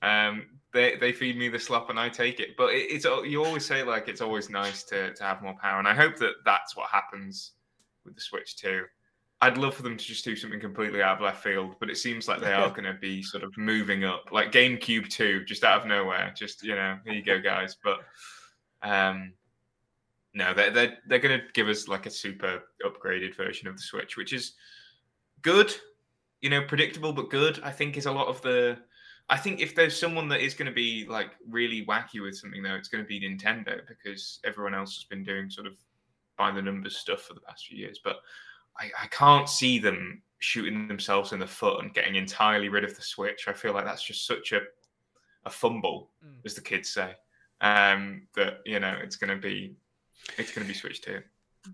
um, 0.00 0.46
they 0.72 0.96
they 0.96 1.12
feed 1.12 1.36
me 1.36 1.48
the 1.48 1.58
slop 1.58 1.90
and 1.90 1.98
I 1.98 2.08
take 2.08 2.40
it. 2.40 2.56
But 2.56 2.74
it, 2.74 2.86
it's 2.90 3.04
you 3.04 3.44
always 3.44 3.64
say 3.64 3.82
like 3.82 4.08
it's 4.08 4.20
always 4.20 4.50
nice 4.50 4.82
to 4.84 5.12
to 5.14 5.22
have 5.24 5.42
more 5.42 5.54
power, 5.60 5.78
and 5.78 5.88
I 5.88 5.94
hope 5.94 6.16
that 6.18 6.34
that's 6.44 6.76
what 6.76 6.88
happens 6.88 7.52
with 8.04 8.14
the 8.14 8.20
Switch 8.20 8.56
too. 8.56 8.84
I'd 9.42 9.56
love 9.56 9.74
for 9.74 9.82
them 9.82 9.96
to 9.96 10.04
just 10.04 10.24
do 10.24 10.36
something 10.36 10.60
completely 10.60 11.02
out 11.02 11.16
of 11.16 11.22
left 11.22 11.42
field, 11.42 11.74
but 11.80 11.88
it 11.88 11.96
seems 11.96 12.28
like 12.28 12.40
they 12.40 12.52
are 12.52 12.68
going 12.76 12.84
to 12.84 12.98
be 13.00 13.22
sort 13.22 13.42
of 13.42 13.56
moving 13.56 14.04
up, 14.04 14.30
like 14.32 14.52
GameCube 14.52 15.08
two, 15.08 15.44
just 15.44 15.64
out 15.64 15.80
of 15.80 15.86
nowhere. 15.86 16.32
Just 16.36 16.62
you 16.62 16.74
know, 16.74 16.98
here 17.04 17.14
you 17.14 17.24
go, 17.24 17.40
guys. 17.40 17.76
But 17.82 18.00
um, 18.82 19.32
no, 20.34 20.52
they're 20.54 20.70
they're 20.70 20.98
they're 21.06 21.18
going 21.18 21.40
to 21.40 21.46
give 21.54 21.68
us 21.68 21.88
like 21.88 22.06
a 22.06 22.10
super 22.10 22.62
upgraded 22.84 23.34
version 23.36 23.66
of 23.66 23.76
the 23.76 23.82
Switch, 23.82 24.16
which 24.16 24.32
is 24.32 24.52
good. 25.42 25.74
You 26.42 26.50
know, 26.50 26.62
predictable 26.62 27.12
but 27.12 27.30
good. 27.30 27.60
I 27.62 27.70
think 27.70 27.96
is 27.96 28.06
a 28.06 28.12
lot 28.12 28.28
of 28.28 28.40
the 28.42 28.78
I 29.30 29.36
think 29.36 29.60
if 29.60 29.76
there's 29.76 29.98
someone 29.98 30.28
that 30.28 30.40
is 30.40 30.54
going 30.54 30.66
to 30.66 30.74
be 30.74 31.06
like 31.08 31.30
really 31.48 31.86
wacky 31.86 32.20
with 32.20 32.36
something, 32.36 32.62
though, 32.62 32.74
it's 32.74 32.88
going 32.88 33.04
to 33.04 33.08
be 33.08 33.20
Nintendo 33.20 33.80
because 33.86 34.40
everyone 34.44 34.74
else 34.74 34.96
has 34.96 35.04
been 35.04 35.22
doing 35.22 35.48
sort 35.48 35.68
of 35.68 35.74
by 36.36 36.50
the 36.50 36.60
numbers 36.60 36.96
stuff 36.96 37.22
for 37.22 37.34
the 37.34 37.40
past 37.40 37.66
few 37.66 37.78
years. 37.78 38.00
But 38.02 38.16
I, 38.78 38.90
I 39.00 39.06
can't 39.06 39.48
see 39.48 39.78
them 39.78 40.22
shooting 40.40 40.88
themselves 40.88 41.32
in 41.32 41.38
the 41.38 41.46
foot 41.46 41.80
and 41.82 41.94
getting 41.94 42.16
entirely 42.16 42.68
rid 42.68 42.82
of 42.82 42.96
the 42.96 43.02
Switch. 43.02 43.46
I 43.46 43.52
feel 43.52 43.72
like 43.72 43.84
that's 43.84 44.02
just 44.02 44.26
such 44.26 44.52
a 44.52 44.60
a 45.46 45.50
fumble, 45.50 46.10
mm. 46.24 46.34
as 46.44 46.54
the 46.54 46.60
kids 46.60 46.90
say. 46.90 47.14
Um, 47.60 48.26
that 48.34 48.60
you 48.64 48.80
know 48.80 48.96
it's 49.02 49.16
going 49.16 49.30
to 49.30 49.40
be 49.40 49.76
it's 50.38 50.52
going 50.52 50.66
to 50.66 50.72
be 50.72 50.76
Switch 50.76 51.02
too. 51.02 51.20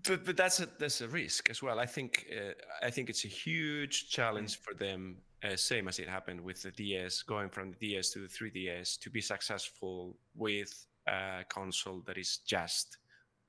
But, 0.05 0.25
but 0.25 0.37
that's 0.37 0.59
a 0.59 0.67
that's 0.77 1.01
a 1.01 1.07
risk 1.07 1.49
as 1.49 1.63
well. 1.63 1.79
I 1.79 1.85
think 1.85 2.27
uh, 2.31 2.51
I 2.85 2.91
think 2.91 3.09
it's 3.09 3.25
a 3.25 3.29
huge 3.29 4.09
challenge 4.09 4.59
mm. 4.59 4.63
for 4.63 4.73
them, 4.73 5.17
uh, 5.47 5.55
same 5.55 5.87
as 5.87 5.99
it 5.99 6.07
happened 6.07 6.41
with 6.41 6.61
the 6.61 6.71
DS, 6.71 7.21
going 7.21 7.49
from 7.49 7.71
the 7.71 7.77
DS 7.77 8.09
to 8.11 8.19
the 8.19 8.27
3DS, 8.27 8.99
to 8.99 9.09
be 9.09 9.21
successful 9.21 10.17
with 10.35 10.85
a 11.07 11.43
console 11.49 12.01
that 12.05 12.17
is 12.17 12.39
just 12.45 12.97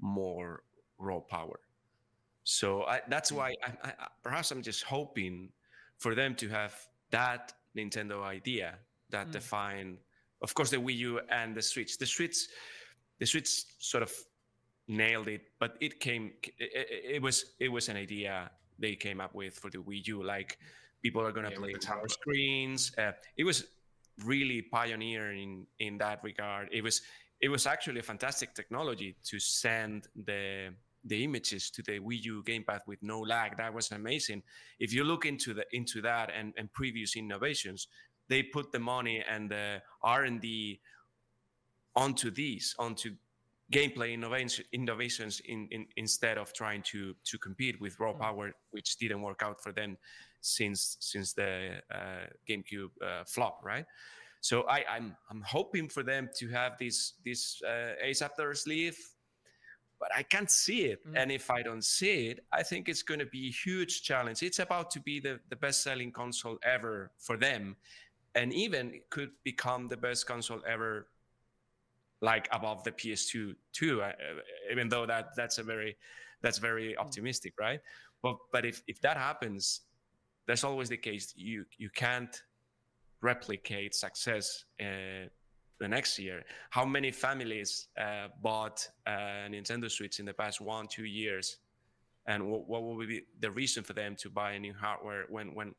more 0.00 0.62
raw 0.98 1.20
power. 1.20 1.60
So 2.44 2.84
I, 2.84 3.00
that's 3.08 3.30
why 3.32 3.54
I, 3.64 3.88
I, 3.88 3.92
perhaps 4.22 4.50
I'm 4.50 4.62
just 4.62 4.84
hoping 4.84 5.50
for 5.98 6.14
them 6.14 6.34
to 6.36 6.48
have 6.48 6.74
that 7.10 7.52
Nintendo 7.76 8.22
idea 8.22 8.76
that 9.10 9.28
mm. 9.28 9.32
define, 9.32 9.98
of 10.42 10.54
course, 10.54 10.70
the 10.70 10.76
Wii 10.76 10.96
U 10.96 11.20
and 11.30 11.54
the 11.54 11.62
Switch. 11.62 11.98
The 11.98 12.06
Switch, 12.06 12.46
the 13.18 13.26
Switch 13.26 13.64
sort 13.78 14.02
of 14.02 14.12
nailed 14.86 15.28
it, 15.28 15.42
but 15.58 15.76
it 15.80 16.00
came. 16.00 16.32
It, 16.58 17.14
it 17.16 17.22
was 17.22 17.54
it 17.58 17.68
was 17.68 17.88
an 17.88 17.96
idea 17.96 18.50
they 18.78 18.94
came 18.94 19.20
up 19.20 19.34
with 19.34 19.54
for 19.54 19.70
the 19.70 19.78
Wii 19.78 20.06
U. 20.06 20.22
Like 20.22 20.58
people 21.02 21.22
are 21.22 21.32
gonna 21.32 21.50
yeah, 21.50 21.58
play 21.58 21.72
with 21.72 21.88
more 21.88 22.08
screens. 22.08 22.92
Uh, 22.98 23.12
it 23.36 23.44
was 23.44 23.64
really 24.24 24.62
pioneering 24.62 25.66
in 25.78 25.98
that 25.98 26.22
regard. 26.22 26.68
It 26.72 26.82
was 26.82 27.02
it 27.40 27.48
was 27.48 27.66
actually 27.66 28.00
a 28.00 28.02
fantastic 28.02 28.54
technology 28.54 29.16
to 29.24 29.38
send 29.38 30.08
the 30.24 30.70
the 31.04 31.22
images 31.22 31.70
to 31.70 31.82
the 31.82 32.00
Wii 32.00 32.24
U 32.24 32.42
gamepad 32.44 32.80
with 32.86 32.98
no 33.02 33.20
lag. 33.20 33.56
That 33.56 33.72
was 33.72 33.90
amazing. 33.92 34.42
If 34.80 34.92
you 34.92 35.04
look 35.04 35.24
into 35.26 35.54
the 35.54 35.64
into 35.72 36.02
that 36.02 36.30
and, 36.36 36.52
and 36.56 36.72
previous 36.72 37.16
innovations, 37.16 37.86
they 38.28 38.42
put 38.42 38.72
the 38.72 38.80
money 38.80 39.24
and 39.28 39.50
the 39.50 39.82
R 40.02 40.24
and 40.24 40.40
D 40.40 40.80
onto 41.94 42.30
these, 42.30 42.74
onto 42.78 43.14
gameplay 43.72 44.14
innovation, 44.14 44.64
innovations 44.72 45.40
in, 45.44 45.68
in, 45.70 45.86
instead 45.96 46.38
of 46.38 46.52
trying 46.52 46.82
to 46.82 47.14
to 47.24 47.38
compete 47.38 47.80
with 47.80 47.98
raw 48.00 48.12
hmm. 48.12 48.20
power, 48.20 48.52
which 48.70 48.96
didn't 48.96 49.22
work 49.22 49.42
out 49.42 49.62
for 49.62 49.72
them 49.72 49.96
since 50.40 50.96
since 51.00 51.32
the 51.32 51.80
uh, 51.92 52.26
GameCube 52.48 52.90
uh, 53.04 53.24
flop, 53.26 53.60
right? 53.64 53.84
So 54.40 54.62
I, 54.68 54.84
I'm 54.88 55.16
I'm 55.30 55.42
hoping 55.42 55.88
for 55.88 56.02
them 56.02 56.30
to 56.36 56.48
have 56.48 56.78
this 56.78 57.14
this 57.24 57.60
uh, 57.62 57.94
ace 58.00 58.22
up 58.22 58.36
their 58.36 58.54
sleeve, 58.54 58.96
but 59.98 60.10
I 60.16 60.22
can't 60.22 60.50
see 60.50 60.82
it. 60.84 61.06
Mm. 61.06 61.22
And 61.22 61.32
if 61.32 61.50
I 61.50 61.62
don't 61.62 61.84
see 61.84 62.28
it, 62.28 62.44
I 62.52 62.62
think 62.62 62.88
it's 62.88 63.02
going 63.02 63.20
to 63.20 63.26
be 63.26 63.48
a 63.48 63.50
huge 63.50 64.02
challenge. 64.02 64.42
It's 64.42 64.60
about 64.60 64.90
to 64.92 65.00
be 65.00 65.20
the 65.20 65.40
the 65.48 65.56
best 65.56 65.82
selling 65.82 66.12
console 66.12 66.58
ever 66.62 67.10
for 67.18 67.36
them, 67.36 67.76
and 68.34 68.52
even 68.52 69.00
could 69.10 69.30
become 69.44 69.88
the 69.88 69.96
best 69.96 70.26
console 70.26 70.62
ever 70.66 71.08
like 72.20 72.48
above 72.52 72.84
the 72.84 72.92
PS2 72.92 73.54
too. 73.72 74.02
Uh, 74.02 74.12
even 74.70 74.88
though 74.88 75.06
that 75.06 75.30
that's 75.36 75.58
a 75.58 75.62
very 75.62 75.96
that's 76.42 76.58
very 76.58 76.94
mm. 76.94 76.98
optimistic, 76.98 77.54
right? 77.58 77.80
But 78.22 78.36
but 78.52 78.64
if 78.64 78.82
if 78.86 79.00
that 79.02 79.16
happens, 79.16 79.82
that's 80.46 80.64
always 80.64 80.88
the 80.88 80.96
case. 80.96 81.32
You 81.36 81.64
you 81.76 81.90
can't 81.90 82.42
replicate 83.20 83.94
success 83.94 84.64
uh, 84.80 85.28
the 85.80 85.88
next 85.88 86.18
year. 86.18 86.44
How 86.70 86.84
many 86.84 87.10
families 87.10 87.88
uh, 88.00 88.28
bought 88.42 88.88
a 89.06 89.48
Nintendo 89.48 89.90
Switch 89.90 90.20
in 90.20 90.26
the 90.26 90.34
past 90.34 90.60
one 90.60 90.86
two 90.88 91.04
years, 91.04 91.58
and 92.26 92.50
what, 92.50 92.68
what 92.68 92.82
will 92.82 92.98
be 92.98 93.22
the 93.40 93.50
reason 93.50 93.84
for 93.84 93.92
them 93.92 94.16
to 94.16 94.30
buy 94.30 94.52
a 94.52 94.58
new 94.58 94.74
hardware 94.74 95.24
when 95.28 95.54
when 95.54 95.74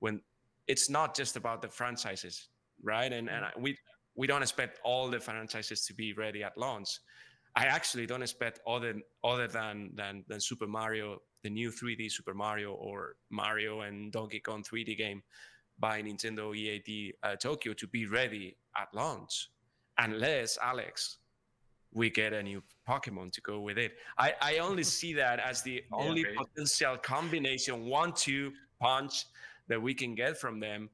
when 0.00 0.20
it's 0.66 0.88
not 0.88 1.14
just 1.14 1.36
about 1.36 1.60
the 1.60 1.68
franchises, 1.68 2.48
right? 2.82 3.12
And 3.12 3.28
and 3.28 3.44
mm. 3.44 3.60
we 3.60 3.76
we 4.16 4.26
don't 4.26 4.42
expect 4.42 4.80
all 4.84 5.08
the 5.08 5.20
franchises 5.20 5.84
to 5.86 5.94
be 5.94 6.12
ready 6.12 6.42
at 6.42 6.56
launch. 6.56 7.00
I 7.56 7.66
actually 7.66 8.06
don't 8.06 8.22
expect 8.22 8.60
other 8.66 8.94
other 9.22 9.46
than 9.46 9.90
than 9.94 10.24
than 10.28 10.40
Super 10.40 10.66
Mario, 10.66 11.18
the 11.42 11.50
new 11.50 11.70
3D 11.70 12.10
Super 12.10 12.34
Mario 12.34 12.72
or 12.72 13.16
Mario 13.30 13.82
and 13.82 14.10
Donkey 14.12 14.40
Kong 14.40 14.62
3D 14.62 14.96
game 14.98 15.22
by 15.78 16.02
Nintendo 16.02 16.54
EAD 16.56 17.14
uh, 17.22 17.36
Tokyo 17.36 17.72
to 17.74 17.86
be 17.86 18.06
ready 18.06 18.56
at 18.76 18.88
launch, 18.94 19.50
unless 19.98 20.58
Alex, 20.62 21.18
we 21.92 22.10
get 22.10 22.32
a 22.32 22.42
new 22.42 22.62
Pokemon 22.88 23.32
to 23.32 23.40
go 23.40 23.60
with 23.60 23.78
it. 23.78 23.92
I, 24.18 24.34
I 24.40 24.58
only 24.58 24.82
see 24.98 25.12
that 25.14 25.40
as 25.40 25.62
the 25.62 25.82
only 25.92 26.24
right. 26.24 26.36
potential 26.36 26.96
combination 26.98 27.86
one-two 27.86 28.52
punch 28.80 29.26
that 29.68 29.80
we 29.80 29.94
can 29.94 30.14
get 30.14 30.38
from 30.38 30.60
them 30.60 30.90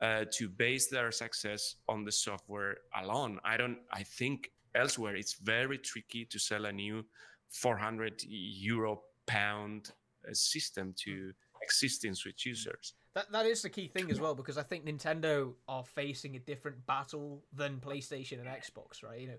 uh, 0.00 0.24
to 0.32 0.48
base 0.48 0.88
their 0.88 1.12
success 1.12 1.76
on 1.88 2.04
the 2.04 2.12
software 2.12 2.78
alone. 3.00 3.38
I 3.44 3.56
don't. 3.56 3.78
I 3.92 4.02
think 4.02 4.50
elsewhere 4.74 5.16
it's 5.16 5.34
very 5.34 5.78
tricky 5.78 6.24
to 6.24 6.38
sell 6.38 6.66
a 6.66 6.72
new 6.72 7.04
400 7.50 8.22
euro 8.28 9.02
pound 9.26 9.90
uh, 10.28 10.32
system 10.32 10.94
to 11.04 11.32
existing 11.62 12.14
Switch 12.14 12.46
users. 12.46 12.94
That 13.14 13.30
that 13.32 13.46
is 13.46 13.62
the 13.62 13.68
key 13.68 13.88
thing 13.88 14.10
as 14.10 14.20
well 14.20 14.34
because 14.34 14.56
I 14.56 14.62
think 14.62 14.86
Nintendo 14.86 15.52
are 15.68 15.84
facing 15.84 16.36
a 16.36 16.38
different 16.38 16.86
battle 16.86 17.42
than 17.52 17.78
PlayStation 17.78 18.38
and 18.38 18.46
Xbox, 18.46 19.02
right? 19.02 19.20
You 19.20 19.26
know, 19.28 19.38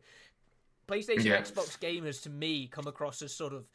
PlayStation 0.87 1.25
yeah. 1.25 1.35
and 1.35 1.45
Xbox 1.45 1.79
gamers 1.79 2.21
to 2.23 2.29
me 2.29 2.67
come 2.67 2.87
across 2.87 3.21
as 3.21 3.33
sort 3.33 3.53
of 3.53 3.65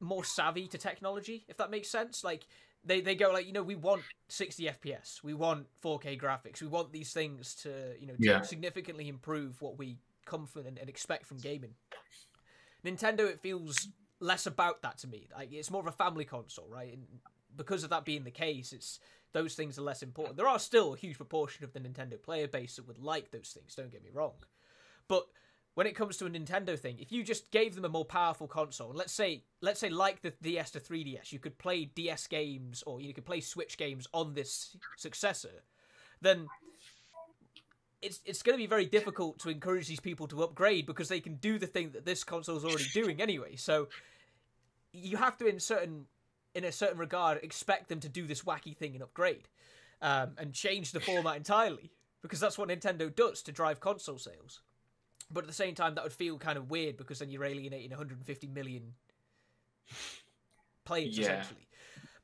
more 0.00 0.24
savvy 0.24 0.66
to 0.68 0.78
technology, 0.78 1.44
if 1.48 1.56
that 1.58 1.70
makes 1.70 1.88
sense. 1.88 2.24
Like 2.24 2.46
they 2.86 3.00
they 3.00 3.14
go 3.14 3.30
like 3.32 3.46
you 3.46 3.52
know 3.52 3.62
we 3.62 3.74
want 3.74 4.02
60 4.28 4.64
fps 4.64 5.22
we 5.22 5.34
want 5.34 5.66
4k 5.84 6.20
graphics. 6.20 6.62
We 6.62 6.68
want 6.68 6.92
these 6.92 7.12
things 7.12 7.54
to 7.56 7.94
you 8.00 8.06
know 8.06 8.14
to 8.14 8.24
yeah. 8.24 8.42
significantly 8.42 9.08
improve 9.08 9.60
what 9.60 9.78
we 9.78 9.98
come 10.24 10.46
from 10.46 10.66
and, 10.66 10.78
and, 10.78 10.88
expect 10.88 11.26
from 11.26 11.38
gaming. 11.38 11.74
Nintendo 12.84 13.20
it 13.20 13.40
feels 13.40 13.88
less 14.20 14.46
about 14.46 14.82
that 14.82 14.98
to 14.98 15.08
me. 15.08 15.28
Like 15.36 15.52
it's 15.52 15.70
more 15.70 15.80
of 15.80 15.86
a 15.86 15.92
family 15.92 16.24
console 16.24 16.68
right? 16.70 16.92
And 16.92 17.04
because 17.56 17.84
of 17.84 17.90
that 17.90 18.04
being 18.04 18.24
the 18.24 18.30
case 18.30 18.72
it's 18.72 19.00
those 19.32 19.54
things 19.54 19.78
are 19.78 19.82
less 19.82 20.02
important. 20.02 20.36
There 20.36 20.48
are 20.48 20.58
still 20.58 20.94
a 20.94 20.96
huge 20.96 21.16
proportion 21.16 21.64
of 21.64 21.72
the 21.72 21.80
nintendo 21.80 22.20
player 22.22 22.48
base 22.48 22.76
that 22.76 22.86
would 22.86 22.98
like 22.98 23.30
those 23.30 23.50
things 23.50 23.74
don't 23.74 23.92
get 23.92 24.04
me 24.04 24.10
wrong. 24.12 24.32
But 25.08 25.26
when 25.76 25.86
it 25.86 25.94
comes 25.94 26.16
to 26.16 26.24
a 26.24 26.30
Nintendo 26.30 26.78
thing, 26.78 26.96
if 27.00 27.12
you 27.12 27.22
just 27.22 27.50
gave 27.50 27.74
them 27.74 27.84
a 27.84 27.88
more 27.90 28.06
powerful 28.06 28.48
console, 28.48 28.92
let's 28.94 29.12
say 29.12 29.42
let's 29.60 29.78
say 29.78 29.90
like 29.90 30.22
the 30.22 30.32
DS 30.42 30.70
to 30.70 30.80
3DS, 30.80 31.32
you 31.32 31.38
could 31.38 31.58
play 31.58 31.84
DS 31.84 32.26
games 32.28 32.82
or 32.86 33.02
you 33.02 33.12
could 33.12 33.26
play 33.26 33.42
Switch 33.42 33.76
games 33.76 34.08
on 34.14 34.32
this 34.32 34.74
successor, 34.96 35.62
then 36.22 36.46
it's 38.00 38.20
it's 38.24 38.42
going 38.42 38.56
to 38.56 38.62
be 38.62 38.66
very 38.66 38.86
difficult 38.86 39.38
to 39.40 39.50
encourage 39.50 39.86
these 39.86 40.00
people 40.00 40.26
to 40.28 40.42
upgrade 40.42 40.86
because 40.86 41.10
they 41.10 41.20
can 41.20 41.34
do 41.34 41.58
the 41.58 41.66
thing 41.66 41.90
that 41.90 42.06
this 42.06 42.24
console 42.24 42.56
is 42.56 42.64
already 42.64 42.88
doing 42.94 43.20
anyway. 43.20 43.54
So 43.56 43.88
you 44.92 45.18
have 45.18 45.36
to 45.36 45.46
in 45.46 45.60
certain 45.60 46.06
in 46.54 46.64
a 46.64 46.72
certain 46.72 46.96
regard 46.96 47.38
expect 47.42 47.90
them 47.90 48.00
to 48.00 48.08
do 48.08 48.26
this 48.26 48.44
wacky 48.44 48.74
thing 48.74 48.94
and 48.94 49.02
upgrade 49.02 49.46
um, 50.00 50.30
and 50.38 50.54
change 50.54 50.92
the 50.92 51.00
format 51.00 51.36
entirely 51.36 51.92
because 52.22 52.40
that's 52.40 52.56
what 52.56 52.70
Nintendo 52.70 53.14
does 53.14 53.42
to 53.42 53.52
drive 53.52 53.78
console 53.78 54.16
sales. 54.16 54.62
But 55.30 55.44
at 55.44 55.48
the 55.48 55.54
same 55.54 55.74
time, 55.74 55.96
that 55.96 56.04
would 56.04 56.12
feel 56.12 56.38
kind 56.38 56.56
of 56.56 56.70
weird 56.70 56.96
because 56.96 57.18
then 57.18 57.30
you're 57.30 57.44
alienating 57.44 57.90
150 57.90 58.46
million 58.46 58.94
players 60.84 61.18
yeah. 61.18 61.24
essentially. 61.24 61.66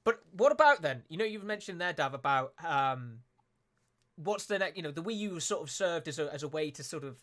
But 0.05 0.21
what 0.33 0.53
about 0.53 0.83
then? 0.83 1.03
You 1.09 1.19
know, 1.19 1.25
you've 1.25 1.45
mentioned 1.45 1.81
there, 1.81 1.93
Dav, 1.93 2.15
about 2.15 2.55
um, 2.65 3.19
what's 4.17 4.47
the 4.47 4.59
next? 4.59 4.77
You 4.77 4.83
know, 4.83 4.91
the 4.91 5.03
Wii 5.03 5.17
U 5.19 5.41
sort 5.41 5.63
of 5.63 5.71
served 5.71 6.09
as 6.09 6.19
a 6.19 6.33
as 6.33 6.43
a 6.43 6.49
way 6.49 6.71
to 6.73 6.83
sort 6.83 7.05
of 7.05 7.19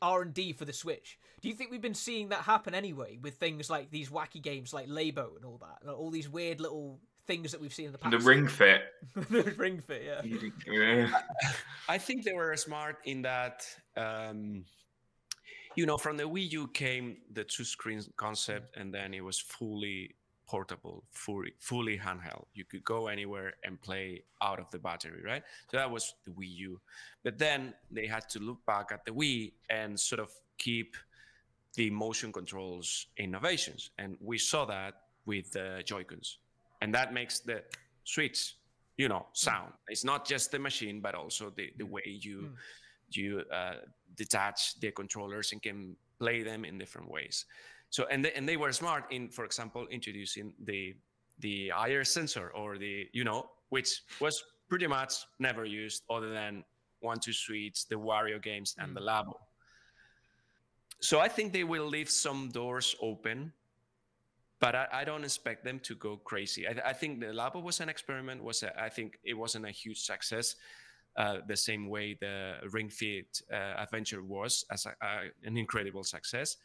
R 0.00 0.22
and 0.22 0.32
D 0.32 0.52
for 0.52 0.64
the 0.64 0.72
Switch. 0.72 1.18
Do 1.42 1.48
you 1.48 1.54
think 1.54 1.70
we've 1.70 1.80
been 1.80 1.94
seeing 1.94 2.30
that 2.30 2.42
happen 2.42 2.74
anyway 2.74 3.18
with 3.20 3.34
things 3.34 3.68
like 3.70 3.90
these 3.90 4.10
wacky 4.10 4.42
games 4.42 4.72
like 4.72 4.88
Labo 4.88 5.36
and 5.36 5.44
all 5.44 5.60
that, 5.60 5.90
all 5.90 6.10
these 6.10 6.28
weird 6.28 6.60
little 6.60 7.00
things 7.26 7.52
that 7.52 7.60
we've 7.60 7.72
seen 7.72 7.86
in 7.86 7.92
the 7.92 7.98
past? 7.98 8.18
The 8.18 8.24
Ring 8.24 8.46
Fit. 8.46 8.82
the 9.14 9.54
Ring 9.56 9.80
Fit, 9.80 10.02
yeah. 10.04 10.50
yeah. 10.72 11.20
I 11.88 11.98
think 11.98 12.24
they 12.24 12.32
were 12.32 12.54
smart 12.56 12.96
in 13.04 13.22
that. 13.22 13.66
Um, 13.96 14.64
you 15.76 15.86
know, 15.86 15.96
from 15.96 16.16
the 16.16 16.24
Wii 16.24 16.50
U 16.52 16.68
came 16.68 17.18
the 17.32 17.44
two 17.44 17.64
screens 17.64 18.08
concept, 18.16 18.76
and 18.76 18.92
then 18.92 19.14
it 19.14 19.24
was 19.24 19.38
fully 19.38 20.14
portable, 20.46 21.04
fully 21.12 21.52
fully 21.58 21.96
handheld. 21.96 22.46
You 22.54 22.64
could 22.64 22.84
go 22.84 23.06
anywhere 23.06 23.54
and 23.64 23.80
play 23.80 24.24
out 24.42 24.58
of 24.58 24.68
the 24.70 24.78
battery, 24.78 25.22
right? 25.24 25.42
So 25.70 25.76
that 25.76 25.90
was 25.90 26.14
the 26.24 26.32
Wii 26.32 26.56
U. 26.56 26.80
But 27.22 27.38
then 27.38 27.74
they 27.90 28.06
had 28.06 28.28
to 28.30 28.40
look 28.40 28.64
back 28.66 28.90
at 28.92 29.04
the 29.04 29.12
Wii 29.12 29.52
and 29.68 29.98
sort 29.98 30.20
of 30.20 30.32
keep 30.58 30.96
the 31.74 31.88
motion 31.90 32.32
controls 32.32 33.06
innovations, 33.16 33.90
and 33.98 34.16
we 34.20 34.38
saw 34.38 34.64
that 34.64 34.94
with 35.24 35.52
the 35.52 35.82
Joy-Cons, 35.84 36.38
and 36.82 36.92
that 36.94 37.14
makes 37.14 37.38
the 37.40 37.62
Switch, 38.02 38.56
you 38.96 39.08
know, 39.08 39.26
sound. 39.34 39.72
It's 39.88 40.04
not 40.04 40.26
just 40.26 40.50
the 40.50 40.58
machine, 40.58 41.00
but 41.00 41.14
also 41.14 41.50
the 41.50 41.72
the 41.78 41.86
way 41.86 42.02
you. 42.06 42.38
Mm 42.38 42.56
you 43.16 43.42
uh, 43.52 43.74
detach 44.16 44.78
the 44.80 44.90
controllers 44.90 45.52
and 45.52 45.62
can 45.62 45.96
play 46.18 46.42
them 46.42 46.64
in 46.64 46.78
different 46.78 47.10
ways. 47.10 47.46
So 47.90 48.06
and 48.10 48.24
they, 48.24 48.32
and 48.32 48.48
they 48.48 48.56
were 48.56 48.72
smart 48.72 49.04
in, 49.10 49.28
for 49.28 49.44
example, 49.44 49.86
introducing 49.90 50.52
the 50.64 50.94
the 51.40 51.72
IR 51.86 52.04
sensor 52.04 52.50
or 52.50 52.78
the 52.78 53.08
you 53.12 53.24
know 53.24 53.50
which 53.70 54.02
was 54.20 54.44
pretty 54.68 54.86
much 54.86 55.14
never 55.38 55.64
used 55.64 56.02
other 56.10 56.30
than 56.30 56.64
one 57.00 57.18
two 57.18 57.32
Switch, 57.32 57.86
the 57.88 57.96
Wario 57.96 58.40
games, 58.40 58.76
and 58.78 58.90
mm. 58.90 58.94
the 58.94 59.00
Labo. 59.00 59.34
So 61.00 61.18
I 61.18 61.28
think 61.28 61.52
they 61.52 61.64
will 61.64 61.86
leave 61.86 62.10
some 62.10 62.50
doors 62.50 62.94
open, 63.00 63.52
but 64.60 64.74
I, 64.74 64.86
I 64.92 65.04
don't 65.04 65.24
expect 65.24 65.64
them 65.64 65.80
to 65.80 65.94
go 65.94 66.18
crazy. 66.18 66.68
I, 66.68 66.90
I, 66.90 66.92
think 66.92 67.20
the 67.20 67.26
Labo 67.26 67.62
was 67.62 67.80
an 67.80 67.88
experiment. 67.88 68.44
Was 68.44 68.62
a, 68.62 68.78
I 68.80 68.90
think 68.90 69.18
it 69.24 69.34
wasn't 69.34 69.64
a 69.64 69.70
huge 69.70 70.00
success. 70.00 70.56
Uh, 71.16 71.38
the 71.48 71.56
same 71.56 71.88
way 71.88 72.16
the 72.20 72.54
Ring 72.70 72.88
Fit 72.88 73.42
uh, 73.52 73.74
adventure 73.76 74.22
was 74.22 74.64
as 74.70 74.86
a, 74.86 74.92
an 75.44 75.56
incredible 75.56 76.04
success. 76.04 76.56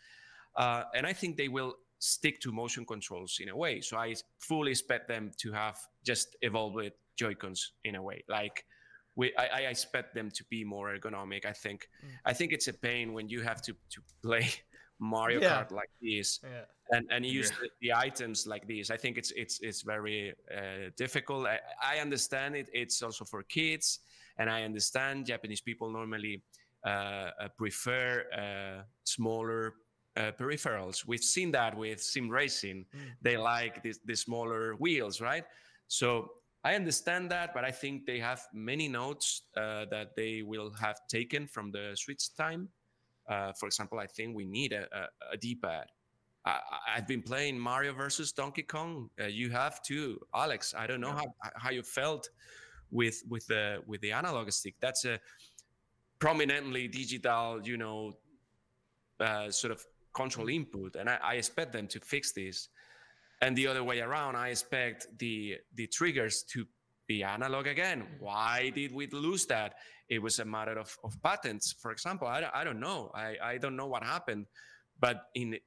Uh, 0.55 0.83
and 0.93 1.05
I 1.05 1.13
think 1.13 1.35
they 1.35 1.47
will 1.47 1.75
stick 1.99 2.39
to 2.41 2.51
motion 2.51 2.85
controls 2.85 3.39
in 3.41 3.49
a 3.49 3.55
way. 3.55 3.81
So 3.81 3.97
I 3.97 4.15
fully 4.39 4.71
expect 4.71 5.07
them 5.07 5.31
to 5.37 5.51
have 5.51 5.77
just 6.05 6.35
evolved 6.41 6.91
Joy-Cons 7.17 7.73
in 7.83 7.95
a 7.95 8.01
way. 8.01 8.23
Like 8.29 8.65
we, 9.15 9.33
I, 9.37 9.47
I 9.47 9.59
expect 9.61 10.13
them 10.13 10.29
to 10.31 10.43
be 10.49 10.63
more 10.63 10.95
ergonomic. 10.95 11.45
I 11.45 11.53
think, 11.53 11.89
mm. 12.05 12.09
I 12.25 12.33
think 12.33 12.51
it's 12.51 12.67
a 12.67 12.73
pain 12.73 13.13
when 13.13 13.29
you 13.29 13.41
have 13.41 13.61
to 13.63 13.73
to 13.73 14.01
play 14.21 14.47
Mario 14.99 15.41
yeah. 15.41 15.63
Kart 15.63 15.71
like 15.71 15.89
this 16.01 16.39
yeah. 16.43 16.97
and 16.97 17.07
and 17.11 17.25
use 17.25 17.51
yeah. 17.51 17.57
the, 17.61 17.69
the, 17.87 17.93
items 17.93 18.47
like 18.47 18.67
these. 18.67 18.91
I 18.91 18.97
think 18.97 19.17
it's 19.17 19.31
it's 19.31 19.59
it's 19.61 19.81
very 19.81 20.33
uh, 20.55 20.89
difficult. 20.97 21.47
I, 21.47 21.59
I, 21.83 21.99
understand 21.99 22.55
it. 22.55 22.69
It's 22.73 23.01
also 23.01 23.25
for 23.25 23.43
kids, 23.43 23.99
and 24.38 24.50
I 24.50 24.63
understand 24.63 25.25
Japanese 25.25 25.62
people 25.62 25.89
normally 25.92 26.44
uh, 26.86 27.32
uh 27.39 27.48
prefer 27.58 28.25
uh, 28.32 28.84
smaller 29.04 29.75
uh, 30.18 30.32
peripherals. 30.39 31.06
We've 31.06 31.24
seen 31.24 31.51
that 31.51 31.77
with 31.77 32.01
sim 32.01 32.30
racing. 32.30 32.86
Mm. 32.96 33.00
They 33.22 33.38
like 33.38 33.84
the, 33.84 33.94
the 34.06 34.15
smaller 34.15 34.75
wheels, 34.75 35.22
right? 35.22 35.44
So 35.88 36.32
I 36.63 36.75
understand 36.75 37.30
that, 37.32 37.54
but 37.54 37.63
I 37.63 37.72
think 37.72 38.06
they 38.06 38.20
have 38.20 38.42
many 38.54 38.88
notes 38.88 39.44
uh, 39.56 39.86
that 39.92 40.15
they 40.15 40.42
will 40.42 40.72
have 40.80 41.00
taken 41.08 41.48
from 41.48 41.72
the 41.72 41.92
Switch 41.96 42.34
time. 42.36 42.70
Uh, 43.30 43.54
for 43.54 43.68
example, 43.68 44.00
I 44.00 44.08
think 44.08 44.36
we 44.36 44.46
need 44.46 44.74
a, 44.74 44.88
a, 44.92 45.34
a 45.34 45.38
D-pad. 45.38 45.88
I, 46.46 46.60
have 46.96 47.08
been 47.08 47.24
playing 47.24 47.58
Mario 47.58 47.92
versus 47.94 48.32
Donkey 48.32 48.62
Kong. 48.62 49.10
Uh, 49.20 49.25
you 49.25 49.50
have 49.50 49.82
too, 49.82 50.20
Alex. 50.34 50.75
I 50.77 50.86
don't 50.86 51.01
know 51.01 51.10
yeah. 51.10 51.24
how 51.42 51.51
how 51.56 51.70
you 51.72 51.82
felt 51.82 52.30
with 52.95 53.21
with 53.29 53.45
the 53.47 53.81
with 53.85 54.01
the 54.01 54.11
analog 54.11 54.51
stick. 54.51 54.75
That's 54.79 55.05
a 55.05 55.19
prominently 56.19 56.87
digital, 56.87 57.61
you 57.63 57.77
know, 57.77 58.13
uh, 59.19 59.51
sort 59.51 59.71
of 59.71 59.83
control 60.13 60.49
input, 60.49 60.95
and 60.95 61.09
I, 61.09 61.17
I 61.21 61.33
expect 61.35 61.73
them 61.73 61.87
to 61.87 61.99
fix 61.99 62.31
this. 62.31 62.69
And 63.41 63.55
the 63.55 63.67
other 63.67 63.83
way 63.83 63.99
around 63.99 64.35
i 64.37 64.47
expect 64.49 65.07
the 65.19 65.57
the 65.75 65.87
triggers 65.87 66.43
to 66.53 66.65
be 67.07 67.23
analog 67.23 67.67
again. 67.67 67.99
Why 68.19 68.71
did 68.73 68.91
we 68.93 69.07
lose 69.07 69.45
that? 69.47 69.75
It 70.09 70.21
was 70.21 70.39
a 70.39 70.45
matter 70.45 70.77
of, 70.79 70.97
of 71.03 71.11
patents 71.21 71.75
for 71.81 71.91
example. 71.91 72.27
I, 72.27 72.49
I 72.53 72.63
don't 72.63 72.79
know. 72.79 73.11
I, 73.13 73.35
I 73.43 73.57
don't 73.57 73.75
know 73.75 73.87
what 73.87 74.03
happened 74.03 74.45
but 74.99 75.27
in 75.35 75.57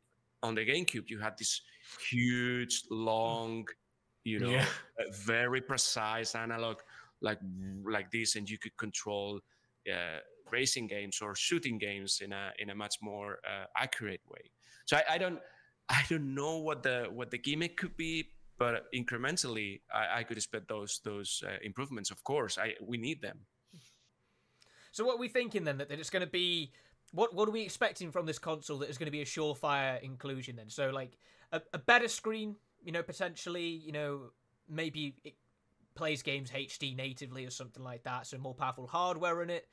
on 0.42 0.54
the 0.54 0.64
gamecube 0.64 1.08
you 1.08 1.18
had 1.18 1.36
this 1.38 1.60
huge 2.10 2.82
long 2.90 3.66
you 4.24 4.38
know 4.38 4.50
yeah. 4.50 4.64
very 5.24 5.60
precise 5.60 6.34
analog 6.34 6.78
like 7.20 7.38
like 7.84 8.10
this 8.10 8.36
and 8.36 8.48
you 8.48 8.58
could 8.58 8.76
control 8.76 9.40
uh, 9.90 10.18
racing 10.50 10.86
games 10.86 11.20
or 11.20 11.34
shooting 11.34 11.78
games 11.78 12.20
in 12.24 12.32
a 12.32 12.52
in 12.58 12.70
a 12.70 12.74
much 12.74 12.96
more 13.00 13.38
uh, 13.46 13.66
accurate 13.76 14.20
way 14.28 14.50
so 14.84 14.96
I, 14.96 15.14
I 15.14 15.18
don't 15.18 15.38
I 15.88 16.04
don't 16.08 16.34
know 16.34 16.58
what 16.58 16.82
the 16.82 17.08
what 17.10 17.30
the 17.30 17.38
gimmick 17.38 17.76
could 17.76 17.96
be, 17.96 18.30
but 18.58 18.84
incrementally, 18.94 19.80
I, 19.92 20.20
I 20.20 20.22
could 20.22 20.36
expect 20.36 20.68
those 20.68 21.00
those 21.04 21.42
uh, 21.46 21.56
improvements. 21.62 22.10
Of 22.10 22.22
course, 22.24 22.58
I 22.58 22.74
we 22.80 22.98
need 22.98 23.22
them. 23.22 23.40
So, 24.92 25.04
what 25.04 25.16
are 25.16 25.20
we 25.20 25.28
thinking 25.28 25.64
then? 25.64 25.78
That, 25.78 25.88
that 25.88 25.98
it's 25.98 26.10
going 26.10 26.24
to 26.24 26.30
be 26.30 26.72
what 27.12 27.34
what 27.34 27.48
are 27.48 27.52
we 27.52 27.62
expecting 27.62 28.10
from 28.10 28.26
this 28.26 28.38
console 28.38 28.78
that 28.78 28.90
is 28.90 28.98
going 28.98 29.06
to 29.06 29.12
be 29.12 29.22
a 29.22 29.26
surefire 29.26 30.02
inclusion? 30.02 30.56
Then, 30.56 30.68
so 30.68 30.90
like 30.90 31.16
a, 31.52 31.62
a 31.72 31.78
better 31.78 32.08
screen, 32.08 32.56
you 32.82 32.92
know, 32.92 33.02
potentially, 33.02 33.66
you 33.66 33.92
know, 33.92 34.32
maybe 34.68 35.16
it 35.24 35.34
plays 35.98 36.22
games 36.22 36.50
HD 36.50 36.96
natively 36.96 37.44
or 37.44 37.50
something 37.50 37.84
like 37.84 38.04
that. 38.04 38.26
So 38.26 38.38
more 38.38 38.54
powerful 38.54 38.86
hardware 38.86 39.42
in 39.42 39.50
it 39.50 39.68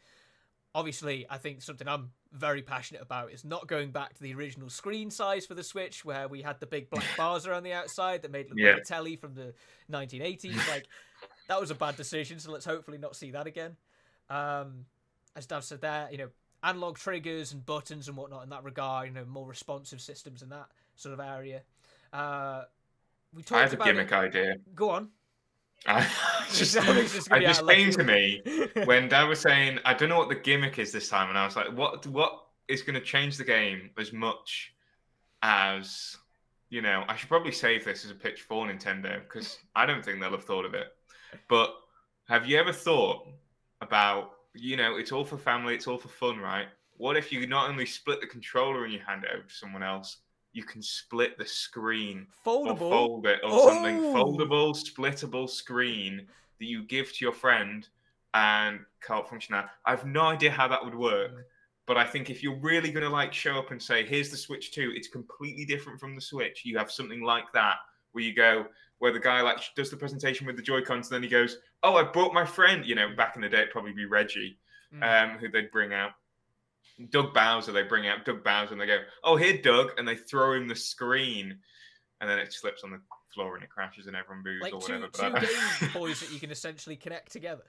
obviously, 0.75 1.25
I 1.29 1.37
think 1.37 1.61
something 1.61 1.87
I'm 1.87 2.11
very 2.33 2.61
passionate 2.61 3.01
about 3.01 3.31
is 3.31 3.45
not 3.45 3.65
going 3.65 3.91
back 3.91 4.13
to 4.13 4.21
the 4.21 4.35
original 4.35 4.69
screen 4.69 5.09
size 5.09 5.45
for 5.45 5.55
the 5.55 5.63
Switch, 5.63 6.03
where 6.03 6.27
we 6.27 6.41
had 6.41 6.59
the 6.59 6.67
big 6.67 6.89
black 6.89 7.05
bars 7.17 7.47
around 7.47 7.63
the 7.63 7.73
outside 7.73 8.21
that 8.21 8.31
made 8.31 8.47
it 8.47 8.49
look 8.49 8.59
yeah. 8.59 8.73
like 8.73 8.81
a 8.81 8.85
telly 8.85 9.15
from 9.15 9.33
the 9.33 9.53
1980s. 9.91 10.69
Like 10.69 10.87
that 11.47 11.59
was 11.59 11.71
a 11.71 11.75
bad 11.75 11.95
decision, 11.95 12.37
so 12.39 12.51
let's 12.51 12.65
hopefully 12.65 12.97
not 12.99 13.15
see 13.15 13.31
that 13.31 13.47
again. 13.47 13.77
Um, 14.29 14.85
as 15.35 15.47
Dav 15.47 15.63
said 15.63 15.81
there, 15.81 16.09
you 16.11 16.17
know, 16.17 16.29
analog 16.61 16.97
triggers 16.97 17.53
and 17.53 17.65
buttons 17.65 18.07
and 18.09 18.17
whatnot 18.17 18.43
in 18.43 18.49
that 18.49 18.63
regard. 18.63 19.07
You 19.07 19.13
know, 19.13 19.25
more 19.25 19.47
responsive 19.47 20.01
systems 20.01 20.41
in 20.43 20.49
that 20.49 20.67
sort 20.97 21.13
of 21.13 21.21
area. 21.21 21.61
Uh, 22.11 22.63
we 23.33 23.43
talked 23.43 23.59
I 23.59 23.61
have 23.61 23.73
a 23.73 23.77
gimmick 23.77 24.11
it. 24.11 24.13
idea. 24.13 24.55
Go 24.75 24.89
on. 24.89 25.09
I 25.87 26.07
just, 26.51 26.77
I 27.31 27.39
just 27.39 27.67
came 27.67 27.91
to 27.91 28.03
me 28.03 28.41
when 28.85 29.07
Dav 29.07 29.29
was 29.29 29.39
saying, 29.39 29.79
I 29.85 29.93
don't 29.93 30.09
know 30.09 30.17
what 30.17 30.29
the 30.29 30.35
gimmick 30.35 30.79
is 30.79 30.91
this 30.91 31.09
time, 31.09 31.29
and 31.29 31.37
I 31.37 31.45
was 31.45 31.55
like, 31.55 31.75
what 31.77 32.05
what 32.07 32.45
is 32.67 32.81
going 32.81 32.95
to 32.95 33.05
change 33.05 33.37
the 33.37 33.43
game 33.43 33.91
as 33.97 34.11
much 34.11 34.73
as 35.43 36.17
you 36.69 36.81
know? 36.81 37.03
I 37.07 37.15
should 37.15 37.29
probably 37.29 37.51
save 37.51 37.85
this 37.85 38.05
as 38.05 38.11
a 38.11 38.15
pitch 38.15 38.41
for 38.41 38.65
Nintendo 38.65 39.21
because 39.23 39.59
I 39.75 39.85
don't 39.85 40.03
think 40.03 40.19
they'll 40.19 40.31
have 40.31 40.45
thought 40.45 40.65
of 40.65 40.73
it. 40.73 40.87
But 41.47 41.75
have 42.27 42.47
you 42.47 42.57
ever 42.57 42.73
thought 42.73 43.27
about 43.81 44.31
you 44.55 44.77
know, 44.77 44.95
it's 44.95 45.11
all 45.11 45.25
for 45.25 45.37
family, 45.37 45.75
it's 45.75 45.87
all 45.87 45.97
for 45.97 46.07
fun, 46.07 46.39
right? 46.39 46.67
What 46.97 47.17
if 47.17 47.31
you 47.31 47.45
not 47.45 47.69
only 47.69 47.85
split 47.85 48.21
the 48.21 48.27
controller 48.27 48.85
and 48.85 48.93
you 48.93 48.99
hand 49.05 49.23
it 49.25 49.31
over 49.33 49.43
to 49.43 49.53
someone 49.53 49.83
else, 49.83 50.17
you 50.55 50.63
can 50.63 50.81
split 50.81 51.37
the 51.37 51.45
screen 51.45 52.25
foldable 52.45 52.81
or 52.81 52.89
fold 52.89 53.27
it 53.27 53.39
or 53.43 53.49
oh. 53.51 53.67
something 53.67 53.97
foldable 53.97 54.73
splittable 54.73 55.49
screen 55.49 56.25
that 56.59 56.65
you 56.65 56.83
give 56.83 57.11
to 57.11 57.25
your 57.25 57.33
friend 57.33 57.89
and 58.33 58.79
can't 59.05 59.27
function 59.27 59.53
out 59.53 59.65
i 59.85 59.91
have 59.91 60.05
no 60.05 60.21
idea 60.21 60.49
how 60.49 60.67
that 60.67 60.83
would 60.83 60.95
work 60.95 61.31
mm. 61.31 61.43
but 61.85 61.97
i 61.97 62.05
think 62.05 62.29
if 62.29 62.41
you're 62.41 62.59
really 62.59 62.89
going 62.89 63.03
to 63.03 63.09
like 63.09 63.33
show 63.33 63.59
up 63.59 63.71
and 63.71 63.81
say 63.81 64.05
here's 64.05 64.29
the 64.31 64.37
switch 64.37 64.71
2 64.71 64.93
it's 64.95 65.09
completely 65.09 65.65
different 65.65 65.99
from 65.99 66.15
the 66.15 66.21
switch 66.21 66.63
you 66.63 66.77
have 66.77 66.89
something 66.89 67.21
like 67.21 67.51
that 67.53 67.75
where 68.13 68.23
you 68.23 68.33
go 68.33 68.65
where 68.99 69.11
the 69.11 69.19
guy 69.19 69.41
like 69.41 69.57
does 69.75 69.89
the 69.89 69.97
presentation 69.97 70.47
with 70.47 70.55
the 70.55 70.61
joy 70.61 70.81
cons 70.81 71.07
and 71.07 71.15
then 71.15 71.23
he 71.23 71.29
goes 71.29 71.57
oh 71.83 71.95
i 71.95 72.03
brought 72.03 72.33
my 72.33 72.45
friend 72.45 72.85
you 72.85 72.95
know 72.95 73.09
back 73.17 73.35
in 73.35 73.41
the 73.41 73.49
day 73.49 73.59
it'd 73.59 73.71
probably 73.71 73.91
be 73.91 74.05
reggie 74.05 74.57
mm. 74.93 75.03
um, 75.03 75.37
who 75.37 75.49
they'd 75.49 75.71
bring 75.71 75.93
out 75.93 76.11
Doug 77.09 77.33
Bowser, 77.33 77.71
they 77.71 77.83
bring 77.83 78.07
out 78.07 78.25
Doug 78.25 78.43
Bowser 78.43 78.71
and 78.71 78.81
they 78.81 78.85
go, 78.85 78.99
"Oh, 79.23 79.35
here, 79.35 79.57
Doug," 79.61 79.91
and 79.97 80.07
they 80.07 80.15
throw 80.15 80.53
him 80.53 80.67
the 80.67 80.75
screen, 80.75 81.57
and 82.21 82.29
then 82.29 82.39
it 82.39 82.53
slips 82.53 82.83
on 82.83 82.91
the 82.91 83.01
floor 83.33 83.55
and 83.55 83.63
it 83.63 83.69
crashes 83.69 84.07
and 84.07 84.15
everyone 84.15 84.43
boos 84.43 84.61
like 84.61 84.73
or 84.73 84.81
two, 84.81 84.93
whatever. 84.93 85.45
Two 85.45 85.47
Game 85.47 85.89
Boys 85.93 86.21
that 86.21 86.31
you 86.31 86.39
can 86.39 86.51
essentially 86.51 86.95
connect 86.95 87.31
together. 87.31 87.63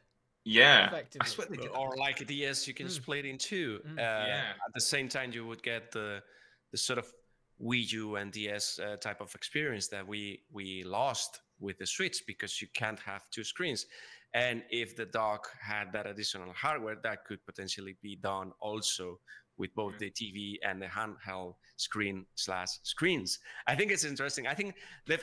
Yeah, 0.45 1.01
I 1.21 1.27
swear 1.27 1.49
they 1.51 1.67
Or 1.67 1.97
like 1.97 2.21
a 2.21 2.25
DS, 2.25 2.69
you 2.69 2.75
can 2.75 2.87
mm. 2.87 2.91
split 2.91 3.27
in 3.27 3.37
two. 3.37 3.81
Mm. 3.85 3.93
Uh, 3.95 3.97
yeah. 3.99 4.43
At 4.65 4.73
the 4.75 4.81
same 4.81 5.09
time, 5.09 5.33
you 5.33 5.45
would 5.45 5.62
get 5.62 5.91
the 5.91 6.23
the 6.71 6.79
sort 6.79 7.01
of 7.01 7.12
Wii 7.61 7.93
U 7.93 8.17
and 8.17 8.31
DS 8.31 8.79
uh, 8.79 8.97
type 8.97 9.21
of 9.21 9.35
experience 9.35 9.89
that 9.89 10.07
we 10.07 10.43
we 10.53 10.85
lost 10.85 11.41
with 11.61 11.79
the 11.79 11.87
Switch 11.87 12.23
because 12.27 12.61
you 12.61 12.69
can't 12.75 12.99
have 13.01 13.29
two 13.31 13.45
screens. 13.45 13.87
And 14.35 14.62
if 14.71 14.97
the 14.97 15.07
dock 15.07 15.49
had 15.61 15.92
that 15.92 16.07
additional 16.07 16.53
hardware, 16.53 16.97
that 17.03 17.25
could 17.25 17.45
potentially 17.47 17.97
be 18.03 18.16
done 18.16 18.53
also 18.61 19.19
with 19.59 19.75
both 19.75 19.95
mm. 19.95 19.99
the 19.99 20.11
TV 20.11 20.57
and 20.62 20.81
the 20.81 20.87
handheld 20.87 21.55
screen 21.77 22.27
slash 22.35 22.69
screens. 22.83 23.38
I 23.66 23.75
think 23.75 23.90
it's 23.90 24.05
interesting. 24.05 24.47
I 24.47 24.55
think 24.55 24.75
that 25.07 25.21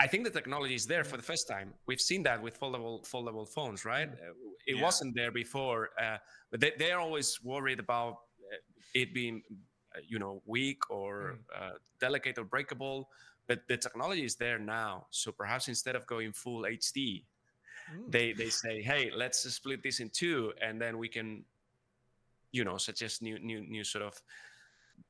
I 0.00 0.06
think 0.08 0.24
the 0.24 0.30
technology 0.30 0.74
is 0.74 0.86
there 0.86 1.04
for 1.04 1.16
the 1.16 1.22
first 1.22 1.46
time. 1.46 1.72
We've 1.86 2.00
seen 2.00 2.24
that 2.24 2.42
with 2.42 2.58
foldable 2.58 3.08
foldable 3.08 3.48
phones, 3.48 3.84
right? 3.84 4.10
Mm. 4.10 4.14
Uh, 4.14 4.32
it 4.66 4.76
yeah. 4.76 4.82
wasn't 4.82 5.14
there 5.14 5.30
before, 5.30 5.90
uh, 6.00 6.18
but 6.50 6.60
they, 6.60 6.72
they're 6.78 6.98
always 6.98 7.38
worried 7.42 7.78
about 7.78 8.14
uh, 8.52 8.56
it 8.94 9.14
being, 9.14 9.42
uh, 9.94 10.00
you 10.06 10.18
know, 10.18 10.42
weak 10.46 10.90
or 10.90 11.36
mm. 11.36 11.38
uh, 11.56 11.74
delicate 12.00 12.38
or 12.38 12.44
breakable. 12.44 13.08
But 13.46 13.68
the 13.68 13.76
technology 13.76 14.24
is 14.24 14.36
there 14.36 14.58
now, 14.58 15.06
so 15.10 15.30
perhaps 15.30 15.68
instead 15.68 15.96
of 15.96 16.06
going 16.06 16.32
full 16.32 16.62
HD, 16.62 17.24
Mm. 17.92 18.10
They 18.10 18.32
they 18.32 18.48
say, 18.48 18.82
hey, 18.82 19.10
let's 19.14 19.40
split 19.52 19.82
this 19.82 20.00
in 20.00 20.10
two, 20.10 20.52
and 20.60 20.80
then 20.80 20.98
we 20.98 21.08
can, 21.08 21.44
you 22.52 22.64
know, 22.64 22.76
suggest 22.78 23.22
new 23.22 23.38
new 23.38 23.60
new 23.60 23.84
sort 23.84 24.04
of 24.04 24.20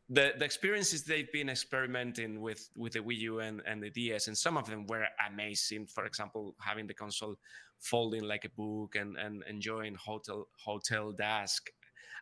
the 0.09 0.33
the 0.39 0.45
experiences 0.45 1.05
they've 1.05 1.31
been 1.33 1.49
experimenting 1.49 2.41
with 2.41 2.69
with 2.77 2.93
the 2.95 3.01
Wii 3.01 3.19
U 3.19 3.41
and, 3.41 3.63
and 3.67 3.83
the 3.83 3.91
DS, 3.91 4.29
and 4.29 4.37
some 4.37 4.57
of 4.57 4.67
them 4.67 4.87
were 4.87 5.07
amazing. 5.31 5.87
For 5.87 6.05
example, 6.05 6.55
having 6.59 6.87
the 6.87 6.95
console 6.95 7.37
folding 7.79 8.25
like 8.25 8.45
a 8.45 8.51
book 8.51 8.97
and 8.97 9.17
and 9.17 9.45
enjoying 9.49 9.95
hotel 9.95 10.49
hotel 10.57 11.13
dusk. 11.13 11.71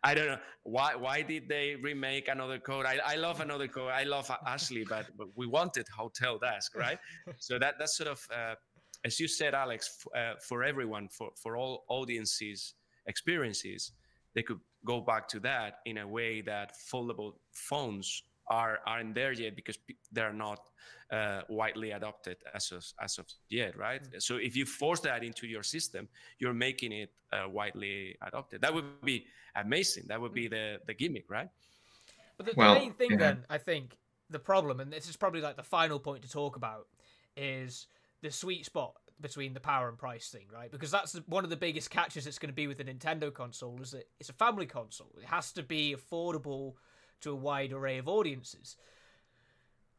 I 0.03 0.13
don't 0.13 0.27
know 0.27 0.39
why. 0.63 0.95
Why 0.95 1.21
did 1.21 1.47
they 1.47 1.75
remake 1.81 2.27
another 2.27 2.59
code? 2.59 2.85
I, 2.85 2.99
I 3.05 3.15
love 3.15 3.39
another 3.39 3.67
code. 3.67 3.91
I 3.91 4.03
love 4.03 4.29
Ashley, 4.45 4.85
but, 4.87 5.05
but 5.17 5.27
we 5.35 5.47
wanted 5.47 5.87
Hotel 5.87 6.37
Dusk, 6.37 6.75
right? 6.75 6.99
so 7.37 7.57
that 7.59 7.75
that's 7.79 7.97
sort 7.97 8.09
of, 8.09 8.27
uh, 8.33 8.55
as 9.05 9.19
you 9.19 9.27
said, 9.27 9.53
Alex, 9.53 10.05
uh, 10.15 10.33
for 10.47 10.63
everyone, 10.63 11.07
for 11.09 11.29
for 11.41 11.55
all 11.55 11.85
audiences, 11.89 12.75
experiences, 13.07 13.93
they 14.35 14.43
could 14.43 14.59
go 14.85 14.99
back 14.99 15.27
to 15.29 15.39
that 15.39 15.75
in 15.85 15.99
a 15.99 16.07
way 16.07 16.41
that 16.41 16.73
foldable 16.91 17.33
phones 17.53 18.23
are 18.47 18.79
aren't 18.85 19.15
there 19.15 19.31
yet 19.31 19.55
because 19.55 19.77
they're 20.11 20.33
not 20.33 20.59
uh, 21.11 21.41
widely 21.49 21.91
adopted 21.91 22.37
as 22.53 22.71
of, 22.71 22.85
as 23.01 23.17
of 23.17 23.25
yet, 23.49 23.77
right? 23.77 24.01
Mm-hmm. 24.01 24.19
So 24.19 24.37
if 24.37 24.55
you 24.55 24.65
force 24.65 24.99
that 25.01 25.23
into 25.23 25.47
your 25.47 25.63
system, 25.63 26.07
you're 26.39 26.53
making 26.53 26.91
it 26.91 27.11
uh, 27.31 27.47
widely 27.49 28.15
adopted. 28.25 28.61
That 28.61 28.73
would 28.73 29.01
be 29.01 29.25
amazing. 29.55 30.05
That 30.07 30.19
would 30.19 30.33
be 30.33 30.47
the 30.47 30.79
the 30.87 30.93
gimmick, 30.93 31.29
right? 31.29 31.49
But 32.37 32.47
the, 32.47 32.53
well, 32.55 32.73
the 32.73 32.79
main 32.79 32.93
thing 32.93 33.11
yeah. 33.11 33.17
then, 33.17 33.45
I 33.49 33.59
think, 33.59 33.97
the 34.29 34.39
problem, 34.39 34.79
and 34.79 34.91
this 34.91 35.07
is 35.07 35.15
probably 35.15 35.41
like 35.41 35.55
the 35.55 35.63
final 35.63 35.99
point 35.99 36.23
to 36.23 36.29
talk 36.29 36.55
about, 36.55 36.87
is 37.37 37.87
the 38.21 38.31
sweet 38.31 38.65
spot 38.65 38.93
between 39.21 39.53
the 39.53 39.59
power 39.59 39.87
and 39.87 39.97
price 39.97 40.29
thing, 40.29 40.47
right? 40.51 40.71
Because 40.71 40.91
that's 40.91 41.13
one 41.27 41.43
of 41.43 41.49
the 41.49 41.55
biggest 41.55 41.89
catches 41.91 42.25
that's 42.25 42.39
going 42.39 42.49
to 42.49 42.53
be 42.53 42.67
with 42.67 42.77
the 42.77 42.83
Nintendo 42.83 43.31
console 43.31 43.79
is 43.81 43.91
that 43.91 44.09
it's 44.19 44.29
a 44.29 44.33
family 44.33 44.65
console. 44.65 45.11
It 45.17 45.25
has 45.25 45.51
to 45.53 45.63
be 45.63 45.95
affordable 45.95 46.73
to 47.23 47.31
a 47.31 47.35
wide 47.35 47.71
array 47.71 47.97
of 47.97 48.07
audiences. 48.07 48.77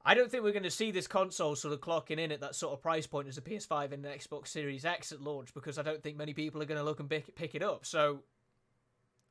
I 0.06 0.14
don't 0.14 0.30
think 0.30 0.44
we're 0.44 0.52
going 0.52 0.64
to 0.64 0.70
see 0.70 0.90
this 0.90 1.06
console 1.06 1.56
sort 1.56 1.72
of 1.72 1.80
clocking 1.80 2.18
in 2.18 2.30
at 2.30 2.40
that 2.40 2.54
sort 2.54 2.74
of 2.74 2.82
price 2.82 3.06
point 3.06 3.26
as 3.26 3.38
a 3.38 3.40
PS5 3.40 3.92
and 3.92 4.04
an 4.04 4.12
Xbox 4.12 4.48
Series 4.48 4.84
X 4.84 5.12
at 5.12 5.22
launch 5.22 5.54
because 5.54 5.78
I 5.78 5.82
don't 5.82 6.02
think 6.02 6.18
many 6.18 6.34
people 6.34 6.60
are 6.62 6.66
going 6.66 6.78
to 6.78 6.84
look 6.84 7.00
and 7.00 7.08
pick 7.08 7.54
it 7.54 7.62
up. 7.62 7.86
So, 7.86 8.20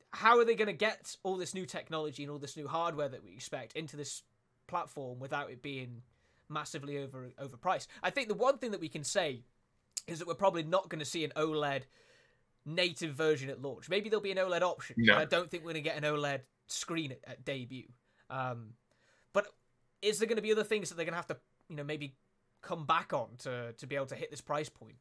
how 0.10 0.40
are 0.40 0.46
they 0.46 0.56
going 0.56 0.68
to 0.68 0.74
get 0.74 1.16
all 1.24 1.38
this 1.38 1.54
new 1.54 1.66
technology 1.66 2.24
and 2.24 2.32
all 2.32 2.40
this 2.40 2.58
new 2.58 2.68
hardware 2.68 3.10
that 3.10 3.24
we 3.24 3.32
expect 3.32 3.76
into 3.76 3.98
this 3.98 4.24
platform 4.68 5.20
without 5.20 5.52
it 5.52 5.62
being 5.62 6.02
massively 6.50 6.98
over 6.98 7.30
overpriced? 7.40 7.88
I 8.02 8.10
think 8.10 8.28
the 8.28 8.36
one 8.36 8.58
thing 8.58 8.72
that 8.72 8.82
we 8.82 8.90
can 8.90 9.04
say 9.04 9.44
is 10.08 10.20
that 10.20 10.28
we're 10.28 10.34
probably 10.34 10.64
not 10.64 10.90
going 10.90 11.00
to 11.00 11.06
see 11.06 11.24
an 11.24 11.34
OLED 11.36 11.84
native 12.66 13.14
version 13.14 13.50
at 13.50 13.62
launch. 13.62 13.90
Maybe 13.90 14.10
there'll 14.10 14.24
be 14.24 14.32
an 14.32 14.38
OLED 14.38 14.62
option. 14.62 14.96
No. 14.98 15.16
I 15.16 15.26
don't 15.26 15.50
think 15.50 15.64
we're 15.64 15.74
going 15.74 15.84
to 15.84 15.90
get 15.90 15.98
an 15.98 16.04
OLED 16.04 16.42
screen 16.68 17.12
at, 17.12 17.20
at 17.28 17.46
debut. 17.46 17.88
Um, 18.30 18.74
but 19.34 19.48
is 20.02 20.20
there 20.20 20.28
going 20.28 20.38
to 20.38 20.42
be 20.42 20.52
other 20.52 20.64
things 20.64 20.90
that 20.90 20.96
they're 20.96 21.06
going 21.06 21.14
to 21.14 21.18
have 21.18 21.28
to, 21.28 21.38
you 21.70 21.76
know, 21.76 21.84
maybe 21.84 22.16
come 22.62 22.86
back 22.86 23.14
on 23.14 23.28
to 23.40 23.74
to 23.74 23.88
be 23.88 23.96
able 23.96 24.06
to 24.08 24.16
hit 24.16 24.32
this 24.32 24.42
price 24.42 24.70
point? 24.70 24.96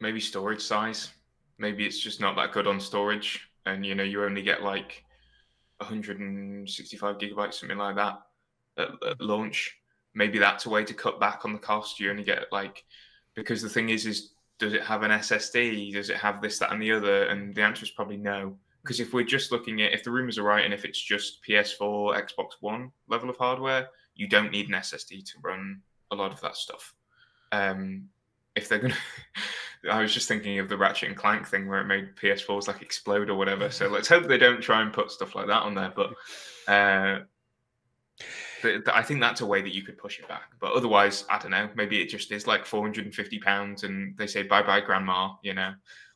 Maybe 0.00 0.20
storage 0.20 0.60
size. 0.60 1.10
Maybe 1.58 1.86
it's 1.86 2.00
just 2.00 2.20
not 2.20 2.36
that 2.36 2.52
good 2.52 2.66
on 2.66 2.80
storage, 2.80 3.48
and 3.66 3.86
you 3.86 3.94
know 3.94 4.02
you 4.02 4.24
only 4.24 4.42
get 4.42 4.62
like 4.62 5.04
165 5.78 7.18
gigabytes, 7.18 7.54
something 7.54 7.78
like 7.78 7.96
that, 7.96 8.20
at, 8.78 8.88
at 9.06 9.20
launch. 9.20 9.78
Maybe 10.14 10.38
that's 10.38 10.66
a 10.66 10.70
way 10.70 10.84
to 10.84 10.94
cut 10.94 11.20
back 11.20 11.44
on 11.44 11.52
the 11.52 11.58
cost. 11.58 12.00
You 12.00 12.10
only 12.10 12.24
get 12.24 12.46
like 12.50 12.84
because 13.34 13.62
the 13.62 13.68
thing 13.68 13.90
is, 13.90 14.06
is 14.06 14.32
does 14.58 14.74
it 14.74 14.82
have 14.82 15.02
an 15.02 15.10
SSD? 15.10 15.92
Does 15.92 16.10
it 16.10 16.16
have 16.16 16.40
this, 16.40 16.58
that, 16.58 16.72
and 16.72 16.80
the 16.80 16.92
other? 16.92 17.24
And 17.24 17.54
the 17.54 17.62
answer 17.62 17.84
is 17.84 17.90
probably 17.90 18.16
no. 18.16 18.56
Because 18.82 19.00
if 19.00 19.12
we're 19.12 19.24
just 19.24 19.52
looking 19.52 19.80
at 19.82 19.92
if 19.92 20.02
the 20.02 20.10
rumors 20.10 20.38
are 20.38 20.42
right 20.42 20.64
and 20.64 20.74
if 20.74 20.84
it's 20.84 21.00
just 21.00 21.44
PS4, 21.48 22.20
Xbox 22.20 22.52
One 22.60 22.90
level 23.08 23.30
of 23.30 23.36
hardware, 23.36 23.88
you 24.14 24.28
don't 24.28 24.50
need 24.50 24.68
an 24.68 24.74
SSD 24.74 25.24
to 25.24 25.38
run 25.42 25.80
a 26.10 26.16
lot 26.16 26.32
of 26.32 26.40
that 26.40 26.56
stuff. 26.56 26.94
Um, 27.52 28.08
if 28.54 28.68
they're 28.68 28.78
gonna, 28.78 28.94
I 29.90 30.00
was 30.00 30.12
just 30.12 30.28
thinking 30.28 30.58
of 30.58 30.68
the 30.68 30.76
Ratchet 30.76 31.08
and 31.08 31.16
Clank 31.16 31.46
thing 31.46 31.68
where 31.68 31.80
it 31.80 31.86
made 31.86 32.16
PS4s 32.16 32.68
like 32.68 32.82
explode 32.82 33.30
or 33.30 33.34
whatever. 33.36 33.70
So 33.70 33.88
let's 33.88 34.08
hope 34.08 34.26
they 34.26 34.38
don't 34.38 34.60
try 34.60 34.82
and 34.82 34.92
put 34.92 35.10
stuff 35.10 35.34
like 35.34 35.46
that 35.46 35.62
on 35.62 35.74
there. 35.74 35.92
But 35.94 36.10
uh, 36.68 37.20
I 38.92 39.02
think 39.02 39.20
that's 39.20 39.40
a 39.40 39.46
way 39.46 39.62
that 39.62 39.74
you 39.74 39.82
could 39.82 39.98
push 39.98 40.18
it 40.18 40.28
back. 40.28 40.52
But 40.60 40.72
otherwise, 40.72 41.24
I 41.28 41.38
don't 41.38 41.50
know. 41.50 41.68
Maybe 41.74 42.00
it 42.00 42.08
just 42.08 42.30
is 42.30 42.46
like 42.46 42.64
450 42.64 43.38
pounds, 43.40 43.82
and 43.84 44.16
they 44.16 44.26
say 44.26 44.42
bye 44.42 44.62
bye, 44.62 44.80
grandma. 44.80 45.32
You 45.42 45.54
know, 45.54 45.72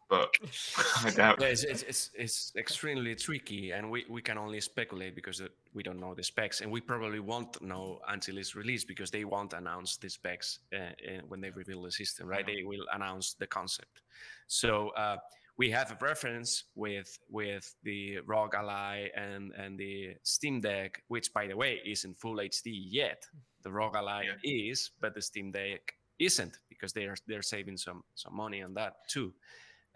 but 0.08 0.30
I 1.04 1.10
doubt. 1.10 1.40
Yeah, 1.40 1.48
it's, 1.48 1.64
it's, 1.64 1.82
it's, 1.82 2.10
it's, 2.14 2.52
extremely 2.56 3.14
tricky, 3.14 3.72
and 3.72 3.90
we, 3.90 4.04
we 4.08 4.22
can 4.22 4.38
only 4.38 4.60
speculate 4.60 5.14
because 5.14 5.42
we 5.74 5.82
don't 5.82 6.00
know 6.00 6.14
the 6.14 6.22
specs, 6.22 6.60
and 6.60 6.70
we 6.70 6.80
probably 6.80 7.20
won't 7.20 7.60
know 7.62 8.00
until 8.08 8.38
it's 8.38 8.54
released 8.54 8.88
because 8.88 9.10
they 9.10 9.24
won't 9.24 9.52
announce 9.52 9.96
the 9.96 10.08
specs 10.08 10.60
uh, 10.74 10.78
uh, 10.78 11.20
when 11.28 11.40
they 11.40 11.50
reveal 11.50 11.82
the 11.82 11.92
system, 11.92 12.26
right? 12.26 12.46
They 12.46 12.62
will 12.64 12.86
announce 12.92 13.34
the 13.34 13.46
concept. 13.46 14.02
So 14.46 14.90
uh, 14.90 15.16
we 15.56 15.70
have 15.70 15.90
a 15.90 15.98
reference 16.00 16.64
with 16.74 17.18
with 17.28 17.74
the 17.82 18.18
ROG 18.26 18.54
Ally 18.54 19.08
and 19.16 19.52
and 19.52 19.78
the 19.78 20.14
Steam 20.22 20.60
Deck, 20.60 21.02
which 21.08 21.32
by 21.32 21.46
the 21.46 21.56
way 21.56 21.80
isn't 21.84 22.18
full 22.18 22.36
HD 22.36 22.84
yet. 22.88 23.26
The 23.62 23.72
ROG 23.72 23.96
Ally 23.96 24.26
yeah. 24.26 24.70
is, 24.70 24.92
but 25.00 25.14
the 25.14 25.22
Steam 25.22 25.50
Deck 25.50 25.94
isn't 26.18 26.58
because 26.68 26.92
they 26.92 27.04
are 27.04 27.16
they're 27.26 27.42
saving 27.42 27.76
some 27.76 28.04
some 28.14 28.36
money 28.36 28.62
on 28.62 28.74
that 28.74 29.08
too 29.08 29.32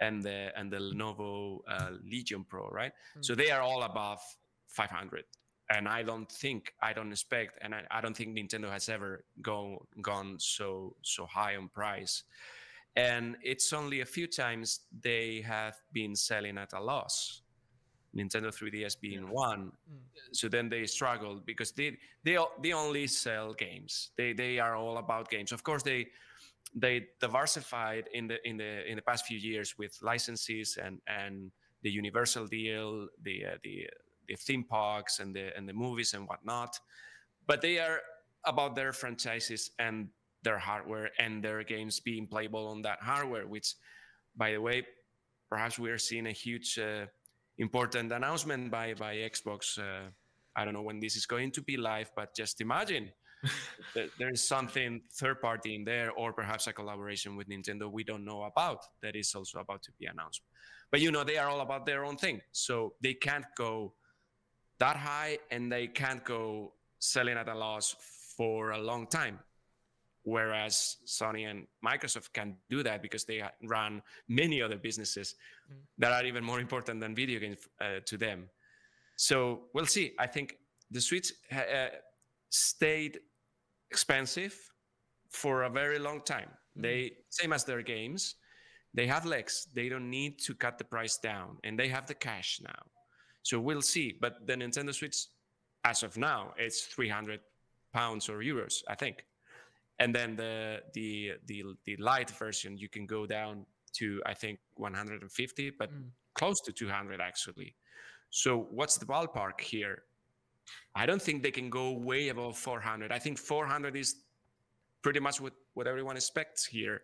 and 0.01 0.23
the 0.23 0.51
and 0.57 0.71
the 0.73 0.79
Lenovo 0.79 1.61
uh, 1.69 1.91
Legion 2.05 2.45
Pro, 2.45 2.69
right? 2.69 2.93
Mm. 3.19 3.25
So 3.25 3.35
they 3.35 3.51
are 3.51 3.61
all 3.61 3.83
above 3.83 4.21
500. 4.69 5.25
And 5.73 5.87
I 5.89 6.03
don't 6.03 6.31
think, 6.31 6.75
I 6.83 6.93
don't 6.93 7.13
expect, 7.13 7.59
and 7.63 7.75
I, 7.75 7.83
I 7.93 8.01
don't 8.01 8.17
think 8.17 8.37
Nintendo 8.37 8.69
has 8.71 8.89
ever 8.89 9.25
gone 9.41 9.79
gone 10.03 10.37
so 10.39 10.97
so 11.03 11.27
high 11.27 11.57
on 11.57 11.69
price. 11.69 12.25
And 12.97 13.37
it's 13.43 13.73
only 13.73 14.01
a 14.01 14.07
few 14.07 14.27
times 14.27 14.81
they 15.01 15.43
have 15.47 15.77
been 15.93 16.17
selling 16.17 16.59
at 16.59 16.73
a 16.73 16.81
loss. 16.81 17.43
Nintendo 18.17 18.49
3DS 18.49 19.01
being 19.01 19.23
yeah. 19.23 19.31
one. 19.31 19.71
Mm. 19.89 19.99
So 20.33 20.49
then 20.49 20.69
they 20.69 20.87
struggled 20.87 21.47
because 21.47 21.71
they 21.71 21.97
they 22.25 22.37
they 22.63 22.73
only 22.73 23.07
sell 23.07 23.53
games. 23.53 24.11
They 24.17 24.33
they 24.33 24.59
are 24.59 24.75
all 24.75 24.99
about 24.99 25.31
games. 25.31 25.53
Of 25.53 25.63
course 25.63 25.85
they 25.85 26.09
they 26.75 27.07
diversified 27.21 28.09
in 28.13 28.29
the 28.29 28.49
in 28.49 28.57
the 28.57 28.89
in 28.89 28.97
the 28.97 29.03
past 29.03 29.27
few 29.27 29.39
years 29.39 29.77
with 29.79 29.99
licenses 30.03 30.79
and 30.83 31.01
and 31.07 31.51
the 31.83 31.91
Universal 31.91 32.47
deal, 32.47 33.09
the 33.23 33.47
uh, 33.47 33.57
the 33.63 33.89
the 34.29 34.37
theme 34.37 34.65
parks 34.65 35.19
and 35.19 35.35
the 35.35 35.57
and 35.57 35.69
the 35.69 35.73
movies 35.73 36.15
and 36.15 36.29
whatnot, 36.29 36.79
but 37.47 37.61
they 37.61 37.79
are 37.79 38.01
about 38.45 38.75
their 38.75 38.93
franchises 38.93 39.71
and 39.79 40.09
their 40.43 40.59
hardware 40.59 41.11
and 41.19 41.43
their 41.43 41.63
games 41.63 42.01
being 42.01 42.27
playable 42.27 42.69
on 42.69 42.83
that 42.83 43.01
hardware. 43.01 43.47
Which, 43.47 43.75
by 44.37 44.53
the 44.53 44.61
way, 44.61 44.87
perhaps 45.49 45.79
we 45.79 45.91
are 45.91 45.99
seeing 45.99 46.27
a 46.27 46.33
huge 46.33 46.79
uh, 46.79 47.07
important 47.59 48.13
announcement 48.13 48.71
by 48.71 48.95
by 48.95 49.17
Xbox. 49.17 49.79
Uh, 49.79 50.11
I 50.55 50.65
don't 50.65 50.75
know 50.75 50.83
when 50.83 51.01
this 51.01 51.17
is 51.17 51.27
going 51.27 51.51
to 51.53 51.63
be 51.63 51.77
live, 51.77 52.11
but 52.15 52.35
just 52.37 52.61
imagine 52.61 53.11
there's 54.19 54.43
something 54.43 55.01
third 55.13 55.41
party 55.41 55.75
in 55.75 55.85
there, 55.85 56.11
or 56.13 56.33
perhaps 56.33 56.67
a 56.67 56.73
collaboration 56.73 57.37
with 57.37 57.49
Nintendo 57.49 57.91
we 57.91 58.05
don't 58.05 58.25
know 58.25 58.45
about 58.45 58.85
that 59.03 59.17
is 59.17 59.35
also 59.35 59.61
about 59.61 59.83
to 59.83 59.93
be 59.99 60.07
announced. 60.07 60.43
But 60.91 61.01
you 61.01 61.11
know, 61.11 61.25
they 61.25 61.39
are 61.39 61.49
all 61.49 61.61
about 61.61 61.87
their 61.87 62.05
own 62.05 62.17
thing, 62.17 62.41
so 62.53 62.95
they 63.01 63.15
can't 63.15 63.45
go 63.57 63.95
that 64.79 64.97
high, 64.97 65.39
and 65.51 65.71
they 65.71 65.87
can't 65.87 66.25
go 66.25 66.73
selling 66.99 67.37
at 67.37 67.49
a 67.49 67.55
loss 67.55 67.95
for 68.37 68.71
a 68.71 68.79
long 68.79 69.07
time. 69.07 69.39
Whereas 70.23 70.99
Sony 71.07 71.51
and 71.51 71.67
Microsoft 71.85 72.33
can 72.33 72.57
do 72.69 72.83
that 72.83 73.01
because 73.01 73.25
they 73.25 73.43
run 73.65 74.03
many 74.29 74.61
other 74.61 74.77
businesses 74.77 75.35
mm. 75.73 75.77
that 75.99 76.13
are 76.13 76.25
even 76.25 76.45
more 76.45 76.61
important 76.61 77.01
than 77.01 77.15
video 77.15 77.41
games 77.41 77.59
uh, 77.81 78.01
to 78.05 78.19
them. 78.19 78.51
So 79.17 79.63
we'll 79.73 79.87
see. 79.87 80.13
I 80.19 80.27
think 80.27 80.57
the 80.91 81.01
Switch 81.01 81.33
uh, 81.53 81.89
stayed 82.51 83.21
expensive 83.91 84.55
for 85.31 85.63
a 85.63 85.71
very 85.71 85.99
long 85.99 86.21
time. 86.23 86.51
Mm-hmm. 86.51 86.83
They 86.83 87.13
same 87.31 87.53
as 87.53 87.65
their 87.65 87.83
games, 87.83 88.37
they 88.95 89.07
have 89.07 89.25
legs. 89.25 89.69
They 89.75 89.89
don't 89.89 90.11
need 90.11 90.39
to 90.41 90.55
cut 90.55 90.79
the 90.79 90.85
price 90.85 91.17
down, 91.17 91.59
and 91.65 91.79
they 91.79 91.89
have 91.89 92.07
the 92.07 92.15
cash 92.15 92.61
now. 92.63 92.83
So 93.43 93.61
we'll 93.61 93.83
see. 93.83 94.17
But 94.21 94.47
the 94.47 94.55
Nintendo 94.55 94.95
Switch, 94.95 95.27
as 95.85 96.03
of 96.03 96.17
now, 96.17 96.53
it's 96.59 96.83
300 96.83 97.41
pounds 97.93 98.29
or 98.29 98.39
euros, 98.39 98.83
I 98.89 98.95
think. 98.95 99.25
And 99.99 100.15
then 100.15 100.37
the 100.37 100.81
the 100.95 101.33
the 101.47 101.65
the 101.85 101.97
light 101.97 102.31
version, 102.31 102.77
you 102.77 102.89
can 102.89 103.07
go 103.07 103.27
down 103.27 103.67
to 103.95 104.23
I 104.27 104.35
think 104.35 104.59
150, 104.75 105.71
but 105.79 105.91
mm. 105.93 106.05
close 106.35 106.61
to 106.63 106.73
200 106.73 107.21
actually. 107.21 107.75
So 108.31 108.67
what's 108.71 108.97
the 108.97 109.07
ballpark 109.07 109.61
here? 109.61 110.05
I 110.95 111.07
don't 111.07 111.23
think 111.23 111.43
they 111.43 111.51
can 111.51 111.71
go 111.71 111.93
way 111.93 112.29
above 112.29 112.59
400. 112.59 113.13
I 113.13 113.19
think 113.19 113.39
400 113.39 113.97
is 113.97 114.17
pretty 115.03 115.21
much 115.21 115.41
what, 115.41 115.53
what 115.75 115.87
everyone 115.87 116.17
expects 116.17 116.67
here. 116.67 117.03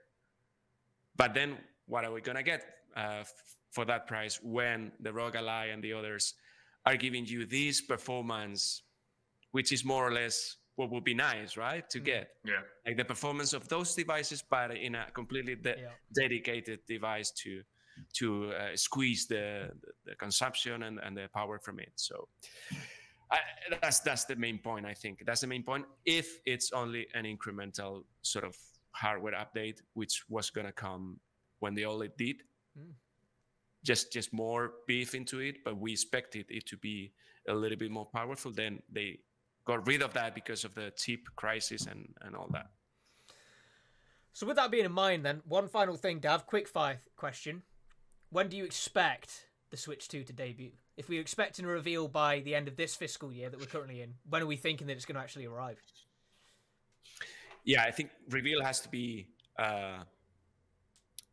But 1.16 1.34
then 1.34 1.56
what 1.86 2.04
are 2.04 2.12
we 2.12 2.20
going 2.20 2.36
to 2.36 2.42
get 2.42 2.64
uh, 2.96 3.24
for 3.70 3.84
that 3.84 4.06
price 4.06 4.40
when 4.42 4.92
the 5.00 5.12
ROG 5.12 5.36
Ally 5.36 5.66
and 5.66 5.82
the 5.82 5.92
others 5.92 6.34
are 6.84 6.96
giving 6.96 7.26
you 7.26 7.46
this 7.46 7.80
performance, 7.80 8.82
which 9.52 9.72
is 9.72 9.84
more 9.84 10.06
or 10.06 10.12
less 10.12 10.56
what 10.76 10.90
would 10.90 11.04
be 11.04 11.14
nice, 11.14 11.56
right? 11.56 11.88
To 11.90 12.00
mm. 12.00 12.04
get 12.04 12.28
yeah. 12.44 12.60
like 12.86 12.96
the 12.96 13.04
performance 13.04 13.52
of 13.52 13.68
those 13.68 13.94
devices, 13.94 14.42
but 14.48 14.76
in 14.76 14.94
a 14.94 15.06
completely 15.12 15.56
de- 15.56 15.76
yeah. 15.78 15.88
dedicated 16.14 16.80
device 16.86 17.30
to 17.42 17.62
to 18.12 18.52
uh, 18.52 18.76
squeeze 18.76 19.26
the, 19.26 19.70
the 20.04 20.14
consumption 20.16 20.82
and, 20.82 21.00
and 21.02 21.16
the 21.16 21.28
power 21.32 21.58
from 21.58 21.80
it. 21.80 21.92
So 21.96 22.28
I, 23.30 23.38
that's 23.80 24.00
that's 24.00 24.24
the 24.24 24.36
main 24.36 24.58
point. 24.58 24.86
I 24.86 24.94
think 24.94 25.24
that's 25.26 25.40
the 25.40 25.46
main 25.46 25.62
point. 25.62 25.84
If 26.04 26.38
it's 26.46 26.72
only 26.72 27.06
an 27.14 27.24
incremental 27.24 28.04
sort 28.22 28.44
of 28.44 28.56
hardware 28.92 29.34
update, 29.34 29.80
which 29.94 30.24
was 30.28 30.50
gonna 30.50 30.72
come 30.72 31.18
when 31.58 31.74
the 31.74 31.82
OLED 31.82 32.16
did, 32.16 32.42
mm. 32.78 32.92
just 33.84 34.12
just 34.12 34.32
more 34.32 34.74
beef 34.86 35.14
into 35.14 35.40
it. 35.40 35.56
But 35.64 35.78
we 35.78 35.92
expected 35.92 36.46
it 36.50 36.66
to 36.66 36.76
be 36.76 37.12
a 37.48 37.54
little 37.54 37.78
bit 37.78 37.90
more 37.90 38.06
powerful. 38.06 38.52
Then 38.52 38.80
they 38.92 39.20
got 39.64 39.86
rid 39.86 40.02
of 40.02 40.12
that 40.14 40.34
because 40.34 40.64
of 40.64 40.74
the 40.74 40.92
chip 40.96 41.20
crisis 41.34 41.86
and 41.86 42.14
and 42.22 42.36
all 42.36 42.48
that. 42.52 42.70
So 44.32 44.46
with 44.46 44.56
that 44.56 44.70
being 44.70 44.84
in 44.84 44.92
mind, 44.92 45.24
then 45.24 45.40
one 45.48 45.66
final 45.66 45.96
thing, 45.96 46.20
Dav, 46.20 46.46
quick 46.46 46.68
fire 46.68 47.00
question: 47.16 47.62
When 48.30 48.48
do 48.48 48.56
you 48.56 48.64
expect 48.64 49.46
the 49.76 49.82
Switch 49.82 50.08
Two 50.08 50.24
to 50.24 50.32
debut? 50.32 50.72
If 50.96 51.08
we're 51.08 51.20
expecting 51.20 51.64
a 51.66 51.68
reveal 51.68 52.08
by 52.08 52.40
the 52.40 52.54
end 52.54 52.68
of 52.68 52.76
this 52.76 52.96
fiscal 52.96 53.30
year 53.30 53.50
that 53.50 53.60
we're 53.60 53.66
currently 53.66 54.00
in, 54.00 54.14
when 54.28 54.42
are 54.42 54.46
we 54.46 54.56
thinking 54.56 54.86
that 54.86 54.94
it's 54.94 55.04
going 55.04 55.16
to 55.16 55.20
actually 55.20 55.46
arrive? 55.46 55.78
Yeah, 57.64 57.82
I 57.82 57.90
think 57.90 58.10
reveal 58.30 58.62
has 58.62 58.80
to 58.80 58.88
be 58.88 59.26
uh, 59.58 59.98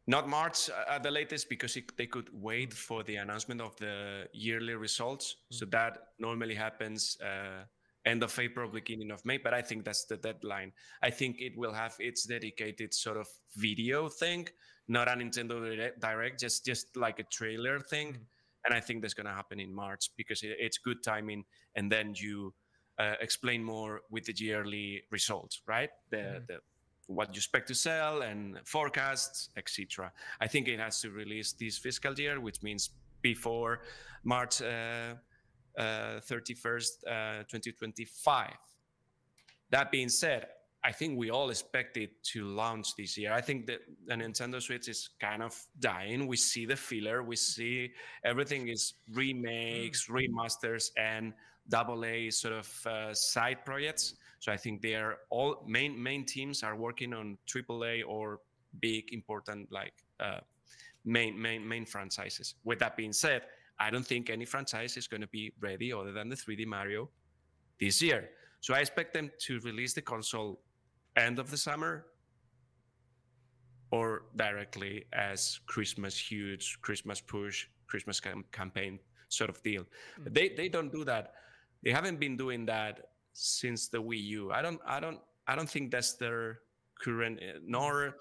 not 0.07 0.27
March 0.27 0.69
at 0.89 1.03
the 1.03 1.11
latest 1.11 1.47
because 1.47 1.77
it, 1.77 1.95
they 1.95 2.07
could 2.07 2.29
wait 2.33 2.73
for 2.73 3.03
the 3.03 3.15
announcement 3.15 3.61
of 3.61 3.75
the 3.77 4.27
yearly 4.33 4.75
results. 4.75 5.25
Mm-hmm. 5.35 5.55
So 5.55 5.65
that 5.67 5.97
normally 6.19 6.55
happens 6.55 7.17
uh, 7.23 7.63
end 8.05 8.23
of 8.23 8.37
April, 8.37 8.69
beginning 8.69 9.11
of 9.11 9.25
May. 9.25 9.37
But 9.37 9.53
I 9.53 9.61
think 9.61 9.85
that's 9.85 10.03
the 10.03 10.17
deadline. 10.17 10.73
I 11.01 11.11
think 11.11 11.39
it 11.39 11.57
will 11.57 11.73
have 11.73 11.95
its 11.99 12.25
dedicated 12.25 12.93
sort 12.93 13.15
of 13.15 13.27
video 13.55 14.09
thing, 14.09 14.49
not 14.89 15.07
a 15.07 15.11
Nintendo 15.11 15.91
Direct, 15.99 16.41
just 16.41 16.65
just 16.65 16.97
like 16.97 17.19
a 17.19 17.23
trailer 17.23 17.79
thing. 17.79 18.13
Mm-hmm 18.13 18.23
and 18.65 18.73
I 18.73 18.79
think 18.79 19.01
that's 19.01 19.13
going 19.13 19.27
to 19.27 19.33
happen 19.33 19.59
in 19.59 19.73
March 19.73 20.09
because 20.17 20.43
it, 20.43 20.55
it's 20.59 20.77
good 20.77 21.03
timing, 21.03 21.43
and 21.75 21.91
then 21.91 22.13
you 22.15 22.53
uh, 22.99 23.15
explain 23.21 23.63
more 23.63 24.01
with 24.09 24.25
the 24.25 24.33
yearly 24.35 25.03
results, 25.11 25.61
right? 25.67 25.89
The, 26.11 26.17
mm. 26.17 26.47
the 26.47 26.59
what 27.07 27.29
you 27.29 27.39
expect 27.39 27.67
to 27.67 27.75
sell 27.75 28.21
and 28.21 28.59
forecasts, 28.65 29.49
etc. 29.57 30.11
I 30.39 30.47
think 30.47 30.67
it 30.67 30.79
has 30.79 31.01
to 31.01 31.09
release 31.09 31.53
this 31.53 31.77
fiscal 31.77 32.13
year, 32.13 32.39
which 32.39 32.63
means 32.63 32.91
before 33.21 33.81
March 34.23 34.61
uh, 34.61 35.15
uh, 35.77 36.19
31st, 36.21 36.89
uh, 37.07 37.43
2025. 37.49 38.51
That 39.71 39.91
being 39.91 40.09
said, 40.09 40.47
I 40.85 40.91
think 40.91 41.17
we 41.17 41.29
all 41.29 41.49
expect 41.49 41.95
it 41.95 42.21
to 42.23 42.45
launch 42.45 42.95
this 42.95 43.17
year. 43.17 43.31
I 43.31 43.39
think 43.39 43.67
that 43.67 43.79
the 44.05 44.15
Nintendo 44.15 44.61
Switch 44.61 44.89
is 44.89 45.09
kind 45.19 45.41
of 45.41 45.57
dying. 45.79 46.27
We 46.27 46.35
see 46.35 46.65
the 46.65 46.75
filler, 46.75 47.23
we 47.23 47.37
see 47.37 47.93
everything 48.25 48.67
is 48.67 48.95
remakes, 49.11 50.07
mm. 50.07 50.27
remasters, 50.27 50.91
and 50.97 51.33
double 51.69 52.03
A 52.03 52.29
sort 52.29 52.53
of 52.53 52.87
uh, 52.87 53.13
side 53.13 53.63
projects. 53.63 54.15
So 54.39 54.51
I 54.51 54.57
think 54.57 54.81
they 54.81 54.95
are 54.95 55.19
all 55.29 55.63
main 55.65 56.01
main 56.01 56.25
teams 56.25 56.63
are 56.63 56.75
working 56.75 57.13
on 57.13 57.37
triple 57.45 57.85
A 57.85 58.03
or 58.03 58.41
big 58.81 59.13
important 59.13 59.71
like 59.71 59.93
uh, 60.19 60.39
main 61.05 61.41
main 61.41 61.65
main 61.65 61.85
franchises. 61.85 62.55
With 62.65 62.79
that 62.79 62.97
being 62.97 63.13
said, 63.13 63.43
I 63.79 63.89
don't 63.89 64.05
think 64.05 64.29
any 64.29 64.43
franchise 64.43 64.97
is 64.97 65.07
going 65.07 65.21
to 65.21 65.27
be 65.27 65.53
ready 65.61 65.93
other 65.93 66.11
than 66.11 66.27
the 66.27 66.35
3D 66.35 66.65
Mario 66.65 67.09
this 67.79 68.01
year. 68.01 68.29
So 68.59 68.73
I 68.73 68.79
expect 68.79 69.13
them 69.13 69.31
to 69.39 69.59
release 69.61 69.93
the 69.93 70.01
console 70.01 70.59
end 71.15 71.39
of 71.39 71.51
the 71.51 71.57
summer 71.57 72.05
or 73.91 74.23
directly 74.35 75.05
as 75.13 75.59
Christmas 75.67 76.17
huge 76.17 76.79
Christmas 76.81 77.21
push, 77.21 77.67
Christmas 77.87 78.19
cam- 78.19 78.45
campaign 78.51 78.99
sort 79.29 79.49
of 79.49 79.61
deal. 79.63 79.85
Mm. 80.19 80.33
They 80.33 80.49
they 80.49 80.69
don't 80.69 80.91
do 80.91 81.03
that. 81.05 81.33
They 81.83 81.91
haven't 81.91 82.19
been 82.19 82.37
doing 82.37 82.65
that 82.67 83.09
since 83.33 83.89
the 83.89 84.01
Wii 84.01 84.23
U. 84.39 84.51
I 84.51 84.61
don't 84.61 84.79
I 84.85 84.99
don't 84.99 85.19
I 85.47 85.55
don't 85.55 85.69
think 85.69 85.91
that's 85.91 86.13
their 86.13 86.59
current 86.99 87.39
uh, 87.39 87.59
nor 87.65 88.15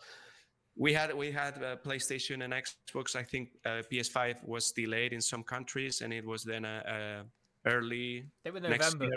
we 0.76 0.92
had 0.92 1.14
we 1.14 1.30
had 1.30 1.62
a 1.62 1.76
PlayStation 1.76 2.44
and 2.44 2.52
Xbox. 2.52 3.16
I 3.16 3.22
think 3.22 3.50
uh, 3.64 3.82
PS5 3.90 4.46
was 4.46 4.72
delayed 4.72 5.12
in 5.12 5.20
some 5.20 5.42
countries, 5.42 6.00
and 6.00 6.12
it 6.12 6.24
was 6.24 6.44
then 6.44 6.64
a, 6.64 7.24
a 7.66 7.70
early. 7.70 8.24
They 8.44 8.50
were 8.50 8.60
November. 8.60 9.08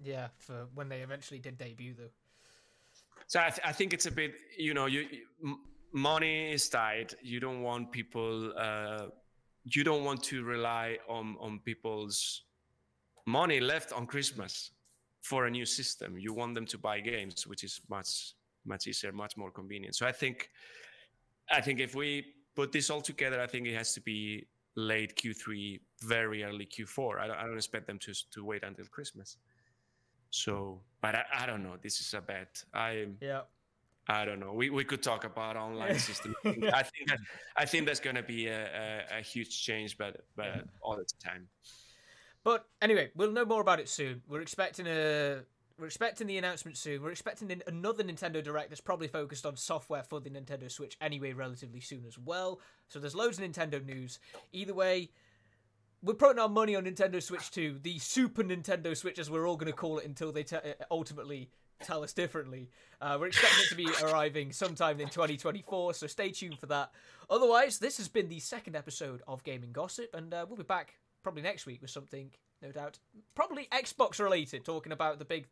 Yeah, 0.00 0.28
for 0.38 0.66
when 0.74 0.88
they 0.88 1.00
eventually 1.00 1.38
did 1.38 1.58
debut, 1.58 1.94
though. 1.96 2.10
So 3.32 3.40
I, 3.40 3.48
th- 3.48 3.62
I 3.64 3.72
think 3.72 3.94
it's 3.94 4.04
a 4.04 4.10
bit, 4.10 4.34
you 4.58 4.74
know, 4.74 4.84
you, 4.84 5.06
money 5.90 6.52
is 6.52 6.68
tight. 6.68 7.14
You 7.22 7.40
don't 7.40 7.62
want 7.62 7.90
people. 7.90 8.52
Uh, 8.54 9.06
you 9.64 9.84
don't 9.84 10.04
want 10.04 10.22
to 10.24 10.44
rely 10.44 10.98
on 11.08 11.36
on 11.40 11.58
people's 11.60 12.42
money 13.24 13.58
left 13.58 13.90
on 13.94 14.06
Christmas 14.06 14.72
for 15.22 15.46
a 15.46 15.50
new 15.50 15.64
system. 15.64 16.18
You 16.18 16.34
want 16.34 16.54
them 16.54 16.66
to 16.66 16.76
buy 16.76 17.00
games, 17.00 17.46
which 17.46 17.64
is 17.64 17.80
much 17.88 18.34
much 18.66 18.86
easier, 18.86 19.12
much 19.12 19.38
more 19.38 19.50
convenient. 19.50 19.94
So 19.94 20.06
I 20.06 20.12
think, 20.12 20.50
I 21.50 21.62
think 21.62 21.80
if 21.80 21.94
we 21.94 22.34
put 22.54 22.70
this 22.70 22.90
all 22.90 23.00
together, 23.00 23.40
I 23.40 23.46
think 23.46 23.66
it 23.66 23.74
has 23.74 23.94
to 23.94 24.02
be 24.02 24.46
late 24.76 25.16
Q3, 25.16 25.80
very 26.02 26.44
early 26.44 26.66
Q4. 26.66 27.18
I 27.18 27.26
don't, 27.28 27.38
I 27.38 27.46
don't 27.46 27.56
expect 27.56 27.86
them 27.86 27.98
to 28.00 28.12
to 28.34 28.44
wait 28.44 28.62
until 28.62 28.84
Christmas. 28.96 29.38
So, 30.28 30.82
but 31.02 31.14
I, 31.16 31.24
I 31.40 31.46
don't 31.46 31.62
know. 31.62 31.74
This 31.82 32.00
is 32.00 32.14
a 32.14 32.20
bet. 32.20 32.64
I 32.72 33.08
yeah. 33.20 33.42
I 34.08 34.24
don't 34.24 34.40
know. 34.40 34.52
We, 34.52 34.70
we 34.70 34.84
could 34.84 35.02
talk 35.02 35.24
about 35.24 35.56
online 35.56 35.98
system. 35.98 36.34
yeah. 36.44 36.74
I 36.74 36.82
think 36.82 37.08
that 37.08 37.18
I 37.56 37.66
think 37.66 37.86
that's 37.86 38.00
going 38.00 38.16
to 38.16 38.22
be 38.22 38.46
a, 38.46 39.04
a, 39.12 39.18
a, 39.18 39.20
huge 39.20 39.62
change, 39.62 39.98
but 39.98 40.24
but 40.36 40.46
yeah. 40.46 40.60
all 40.80 40.96
the 40.96 41.04
time. 41.22 41.48
But 42.44 42.66
anyway, 42.80 43.10
we'll 43.14 43.30
know 43.30 43.44
more 43.44 43.60
about 43.60 43.78
it 43.78 43.88
soon. 43.88 44.22
We're 44.26 44.40
expecting 44.40 44.86
a 44.86 45.42
we're 45.78 45.86
expecting 45.86 46.26
the 46.26 46.38
announcement 46.38 46.76
soon. 46.76 47.02
We're 47.02 47.10
expecting 47.10 47.62
another 47.66 48.04
Nintendo 48.04 48.42
Direct 48.42 48.70
that's 48.70 48.80
probably 48.80 49.08
focused 49.08 49.46
on 49.46 49.56
software 49.56 50.02
for 50.02 50.20
the 50.20 50.30
Nintendo 50.30 50.70
Switch 50.70 50.96
anyway, 51.00 51.32
relatively 51.32 51.80
soon 51.80 52.04
as 52.06 52.18
well. 52.18 52.60
So 52.88 52.98
there's 52.98 53.14
loads 53.14 53.38
of 53.38 53.44
Nintendo 53.44 53.84
news. 53.84 54.18
Either 54.52 54.74
way, 54.74 55.10
we're 56.02 56.14
putting 56.14 56.40
our 56.40 56.48
money 56.48 56.74
on 56.74 56.84
Nintendo 56.84 57.22
Switch 57.22 57.50
2, 57.50 57.78
the 57.82 57.98
Super 57.98 58.42
Nintendo 58.42 58.96
Switch, 58.96 59.18
as 59.18 59.30
we're 59.30 59.46
all 59.48 59.56
going 59.56 59.70
to 59.70 59.76
call 59.76 59.98
it 59.98 60.06
until 60.06 60.32
they 60.32 60.42
te- 60.42 60.56
uh, 60.56 60.74
ultimately 60.90 61.48
tell 61.80 62.02
us 62.02 62.12
differently. 62.12 62.70
Uh, 63.00 63.16
we're 63.20 63.28
expecting 63.28 63.64
it 63.64 63.68
to 63.68 63.76
be 63.76 63.88
arriving 64.04 64.52
sometime 64.52 65.00
in 65.00 65.08
2024, 65.08 65.94
so 65.94 66.06
stay 66.06 66.30
tuned 66.30 66.58
for 66.58 66.66
that. 66.66 66.90
Otherwise, 67.30 67.78
this 67.78 67.98
has 67.98 68.08
been 68.08 68.28
the 68.28 68.40
second 68.40 68.74
episode 68.74 69.22
of 69.28 69.44
Gaming 69.44 69.72
Gossip, 69.72 70.14
and 70.14 70.34
uh, 70.34 70.44
we'll 70.48 70.56
be 70.56 70.64
back 70.64 70.94
probably 71.22 71.42
next 71.42 71.66
week 71.66 71.80
with 71.80 71.90
something, 71.90 72.30
no 72.60 72.72
doubt, 72.72 72.98
probably 73.36 73.68
Xbox 73.72 74.18
related, 74.18 74.64
talking 74.64 74.92
about 74.92 75.20
the 75.20 75.24
big 75.24 75.46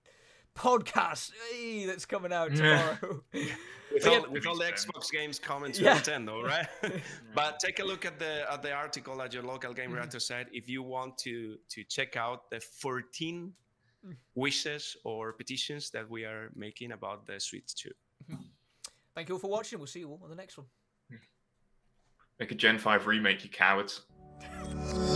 podcast 0.57 1.31
hey, 1.53 1.87
that's 1.87 2.07
coming 2.07 2.33
out 2.33 2.55
tomorrow. 2.55 3.23
with, 3.33 4.07
all, 4.07 4.31
with 4.31 4.47
all 4.47 4.57
the 4.57 4.65
Xbox 4.65 5.11
games 5.11 5.39
coming 5.39 5.73
to 5.73 5.83
yeah. 5.83 5.99
Nintendo, 5.99 6.43
right? 6.43 6.67
but 7.35 7.59
take 7.61 7.79
a 7.79 7.85
look 7.85 8.05
at 8.05 8.19
the 8.19 8.51
at 8.53 8.63
the 8.63 8.73
article 8.73 9.21
at 9.23 9.33
your 9.33 9.43
local 9.43 9.73
game 9.73 9.93
reactor 9.93 10.19
mm-hmm. 10.19 10.35
site 10.35 10.47
if 10.53 10.69
you 10.69 10.83
want 10.83 11.19
to 11.19 11.57
to 11.69 11.85
check 11.85 12.17
out 12.17 12.51
the 12.51 12.61
14 12.61 13.53
mm. 14.07 14.17
wishes 14.35 14.97
or 15.05 15.33
petitions 15.33 15.91
that 15.91 16.09
we 16.09 16.25
are 16.25 16.51
making 16.55 16.93
about 16.93 17.27
the 17.27 17.39
Switch 17.41 17.75
2. 17.75 17.91
Mm-hmm. 18.31 18.43
Thank 19.15 19.29
you 19.29 19.35
all 19.35 19.41
for 19.41 19.51
watching. 19.51 19.79
We'll 19.79 19.87
see 19.87 20.01
you 20.01 20.11
all 20.11 20.21
on 20.23 20.31
the 20.31 20.37
next 20.37 20.57
one. 20.57 20.67
Make 22.41 22.53
a 22.53 22.55
Gen 22.55 22.79
5 22.79 23.07
remake, 23.07 23.45
you 23.45 23.51
cowards. 23.51 24.01